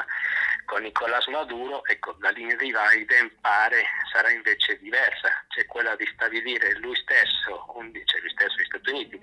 con 0.64 0.82
Nicolás 0.82 1.26
Maduro. 1.26 1.84
Ecco, 1.84 2.16
la 2.20 2.30
linea 2.30 2.56
di 2.56 2.72
Biden 2.72 3.30
pare 3.40 3.84
sarà 4.12 4.30
invece 4.30 4.78
diversa, 4.78 5.44
cioè 5.48 5.66
quella 5.66 5.94
di 5.96 6.06
stabilire 6.12 6.78
lui 6.78 6.96
stesso, 6.96 7.72
un, 7.74 7.92
cioè 8.04 8.20
lui 8.20 8.30
stesso, 8.30 8.56
gli 8.56 8.64
Stati 8.64 8.90
Uniti, 8.90 9.20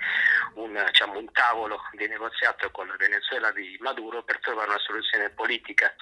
un, 0.55 0.83
diciamo, 0.87 1.17
un 1.17 1.31
tavolo 1.31 1.81
di 1.93 2.07
negoziato 2.07 2.69
con 2.71 2.87
la 2.87 2.95
Venezuela 2.97 3.51
di 3.51 3.77
Maduro 3.79 4.23
per 4.23 4.39
trovare 4.39 4.69
una 4.69 4.79
soluzione 4.79 5.29
politica, 5.29 5.93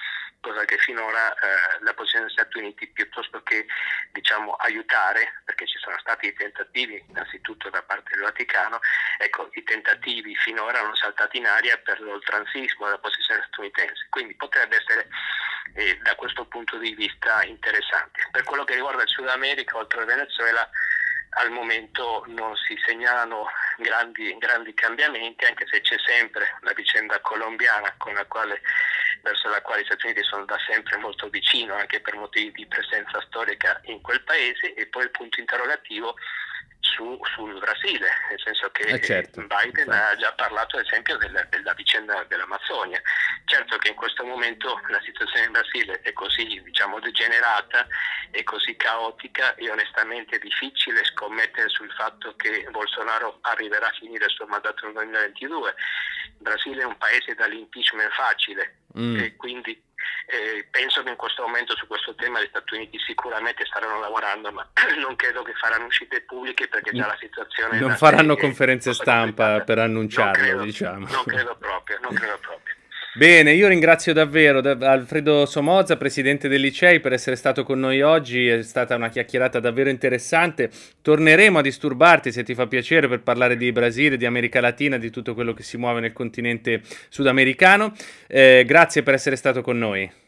cosa 0.42 0.64
che 0.64 0.76
finora 0.76 1.32
eh, 1.32 1.82
la 1.82 1.94
posizione 1.94 2.26
degli 2.26 2.34
Stati 2.34 2.58
Uniti 2.58 2.86
piuttosto 2.88 3.42
che 3.42 3.64
diciamo, 4.10 4.52
aiutare, 4.54 5.40
perché 5.44 5.66
ci 5.66 5.78
sono 5.78 5.96
stati 6.00 6.26
i 6.26 6.34
tentativi 6.34 7.02
innanzitutto 7.08 7.70
da 7.70 7.82
parte 7.82 8.10
del 8.14 8.24
Vaticano, 8.24 8.80
ecco, 9.18 9.48
i 9.52 9.62
tentativi 9.62 10.34
finora 10.36 10.80
hanno 10.80 10.96
saltato 10.96 11.36
in 11.36 11.46
aria 11.46 11.78
per 11.78 12.00
l'oltranzismo 12.00 12.84
della 12.84 12.98
posizione 12.98 13.44
statunitense, 13.46 14.06
quindi 14.10 14.34
potrebbe 14.34 14.76
essere 14.76 15.08
eh, 15.74 15.96
da 16.02 16.14
questo 16.16 16.44
punto 16.46 16.76
di 16.76 16.92
vista 16.94 17.42
interessante. 17.44 18.28
Per 18.30 18.42
quello 18.42 18.64
che 18.64 18.74
riguarda 18.74 19.02
il 19.02 19.08
Sud 19.08 19.28
America, 19.28 19.76
oltre 19.76 20.00
al 20.00 20.06
Venezuela, 20.06 20.68
al 21.34 21.50
momento 21.50 22.24
non 22.26 22.54
si 22.56 22.76
segnalano 22.84 23.48
grandi, 23.78 24.36
grandi, 24.38 24.74
cambiamenti, 24.74 25.44
anche 25.44 25.66
se 25.66 25.80
c'è 25.80 25.96
sempre 26.04 26.58
la 26.60 26.72
vicenda 26.72 27.20
colombiana 27.20 27.94
la 28.12 28.24
quale, 28.26 28.60
verso 29.22 29.48
la 29.48 29.62
quale 29.62 29.82
gli 29.82 29.86
Stati 29.86 30.06
Uniti 30.06 30.22
sono 30.24 30.44
da 30.44 30.58
sempre 30.66 30.96
molto 30.98 31.28
vicino, 31.28 31.74
anche 31.74 32.00
per 32.00 32.16
motivi 32.16 32.52
di 32.52 32.66
presenza 32.66 33.20
storica 33.26 33.80
in 33.84 34.00
quel 34.00 34.22
paese, 34.22 34.74
e 34.74 34.86
poi 34.86 35.04
il 35.04 35.10
punto 35.10 35.40
interrogativo 35.40 36.14
su, 36.82 37.18
sul 37.34 37.58
Brasile, 37.58 38.08
nel 38.28 38.40
senso 38.40 38.70
che 38.70 38.82
eh 38.82 39.00
certo. 39.00 39.40
Biden 39.42 39.86
certo. 39.86 39.92
ha 39.92 40.16
già 40.16 40.32
parlato 40.32 40.76
ad 40.76 40.84
esempio 40.84 41.16
della, 41.16 41.42
della, 41.44 41.72
vicenda 41.74 42.24
dell'Amazzonia. 42.28 43.00
Certo 43.44 43.78
che 43.78 43.88
in 43.88 43.94
questo 43.94 44.24
momento 44.24 44.80
la 44.88 45.00
situazione 45.00 45.46
in 45.46 45.52
Brasile 45.52 46.00
è 46.02 46.12
così 46.12 46.60
diciamo, 46.62 47.00
degenerata 47.00 47.86
e 48.30 48.42
così 48.42 48.76
caotica 48.76 49.54
e 49.54 49.70
onestamente 49.70 50.36
è 50.36 50.38
difficile 50.38 51.04
scommettere 51.04 51.68
sul 51.68 51.90
fatto 51.92 52.34
che 52.36 52.66
Bolsonaro 52.70 53.38
arriverà 53.42 53.88
a 53.88 53.96
finire 53.98 54.24
il 54.24 54.30
suo 54.30 54.46
mandato 54.46 54.84
nel 54.86 54.94
2022. 54.94 55.74
Il 56.42 56.48
Brasile 56.50 56.82
è 56.82 56.84
un 56.84 56.98
paese 56.98 57.34
dall'impeachment 57.36 58.10
facile 58.10 58.78
mm. 58.98 59.16
e 59.20 59.36
quindi 59.36 59.80
eh, 60.26 60.66
penso 60.70 61.02
che 61.04 61.10
in 61.10 61.16
questo 61.16 61.42
momento 61.42 61.76
su 61.76 61.86
questo 61.86 62.16
tema 62.16 62.42
gli 62.42 62.48
Stati 62.48 62.74
Uniti 62.74 62.98
sicuramente 62.98 63.64
staranno 63.64 64.00
lavorando, 64.00 64.50
ma 64.50 64.68
non 65.00 65.14
credo 65.14 65.42
che 65.42 65.52
faranno 65.54 65.86
uscite 65.86 66.22
pubbliche 66.22 66.66
perché 66.66 66.90
già 66.92 67.06
la 67.06 67.16
situazione... 67.18 67.78
Non 67.78 67.96
faranno 67.96 68.36
conferenze 68.36 68.92
stampa 68.92 69.60
per 69.60 69.78
annunciarlo, 69.78 70.32
non 70.42 70.48
credo, 70.48 70.62
diciamo. 70.64 71.06
Non 71.06 71.24
credo 71.24 71.56
proprio, 71.56 71.98
non 72.02 72.14
credo 72.14 72.38
proprio. 72.38 72.71
Bene, 73.14 73.52
io 73.52 73.68
ringrazio 73.68 74.14
davvero 74.14 74.60
Alfredo 74.60 75.44
Somoza, 75.44 75.98
presidente 75.98 76.48
del 76.48 76.62
Licei, 76.62 76.98
per 76.98 77.12
essere 77.12 77.36
stato 77.36 77.62
con 77.62 77.78
noi 77.78 78.00
oggi. 78.00 78.48
È 78.48 78.62
stata 78.62 78.94
una 78.94 79.10
chiacchierata 79.10 79.60
davvero 79.60 79.90
interessante. 79.90 80.70
Torneremo 81.02 81.58
a 81.58 81.62
disturbarti 81.62 82.32
se 82.32 82.42
ti 82.42 82.54
fa 82.54 82.66
piacere 82.66 83.08
per 83.08 83.20
parlare 83.20 83.58
di 83.58 83.70
Brasile, 83.70 84.16
di 84.16 84.24
America 84.24 84.62
Latina, 84.62 84.96
di 84.96 85.10
tutto 85.10 85.34
quello 85.34 85.52
che 85.52 85.62
si 85.62 85.76
muove 85.76 86.00
nel 86.00 86.14
continente 86.14 86.80
sudamericano. 87.10 87.92
Eh, 88.26 88.64
grazie 88.66 89.02
per 89.02 89.12
essere 89.12 89.36
stato 89.36 89.60
con 89.60 89.76
noi. 89.76 90.21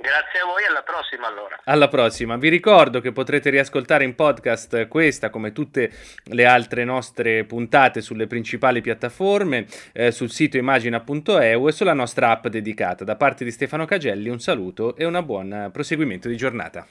Grazie 0.00 0.40
a 0.40 0.46
voi, 0.46 0.64
alla 0.66 0.82
prossima 0.82 1.26
allora. 1.26 1.60
Alla 1.64 1.88
prossima. 1.88 2.36
Vi 2.36 2.48
ricordo 2.48 3.00
che 3.00 3.12
potrete 3.12 3.50
riascoltare 3.50 4.04
in 4.04 4.14
podcast 4.14 4.88
questa 4.88 5.28
come 5.28 5.52
tutte 5.52 5.90
le 6.24 6.46
altre 6.46 6.84
nostre 6.84 7.44
puntate 7.44 8.00
sulle 8.00 8.26
principali 8.26 8.80
piattaforme, 8.80 9.66
eh, 9.92 10.10
sul 10.10 10.30
sito 10.30 10.56
imagina.eu 10.56 11.68
e 11.68 11.72
sulla 11.72 11.92
nostra 11.92 12.30
app 12.30 12.46
dedicata. 12.46 13.04
Da 13.04 13.16
parte 13.16 13.44
di 13.44 13.50
Stefano 13.50 13.84
Cagelli 13.84 14.30
un 14.30 14.40
saluto 14.40 14.96
e 14.96 15.04
un 15.04 15.20
buon 15.22 15.68
proseguimento 15.70 16.28
di 16.28 16.36
giornata. 16.36 16.86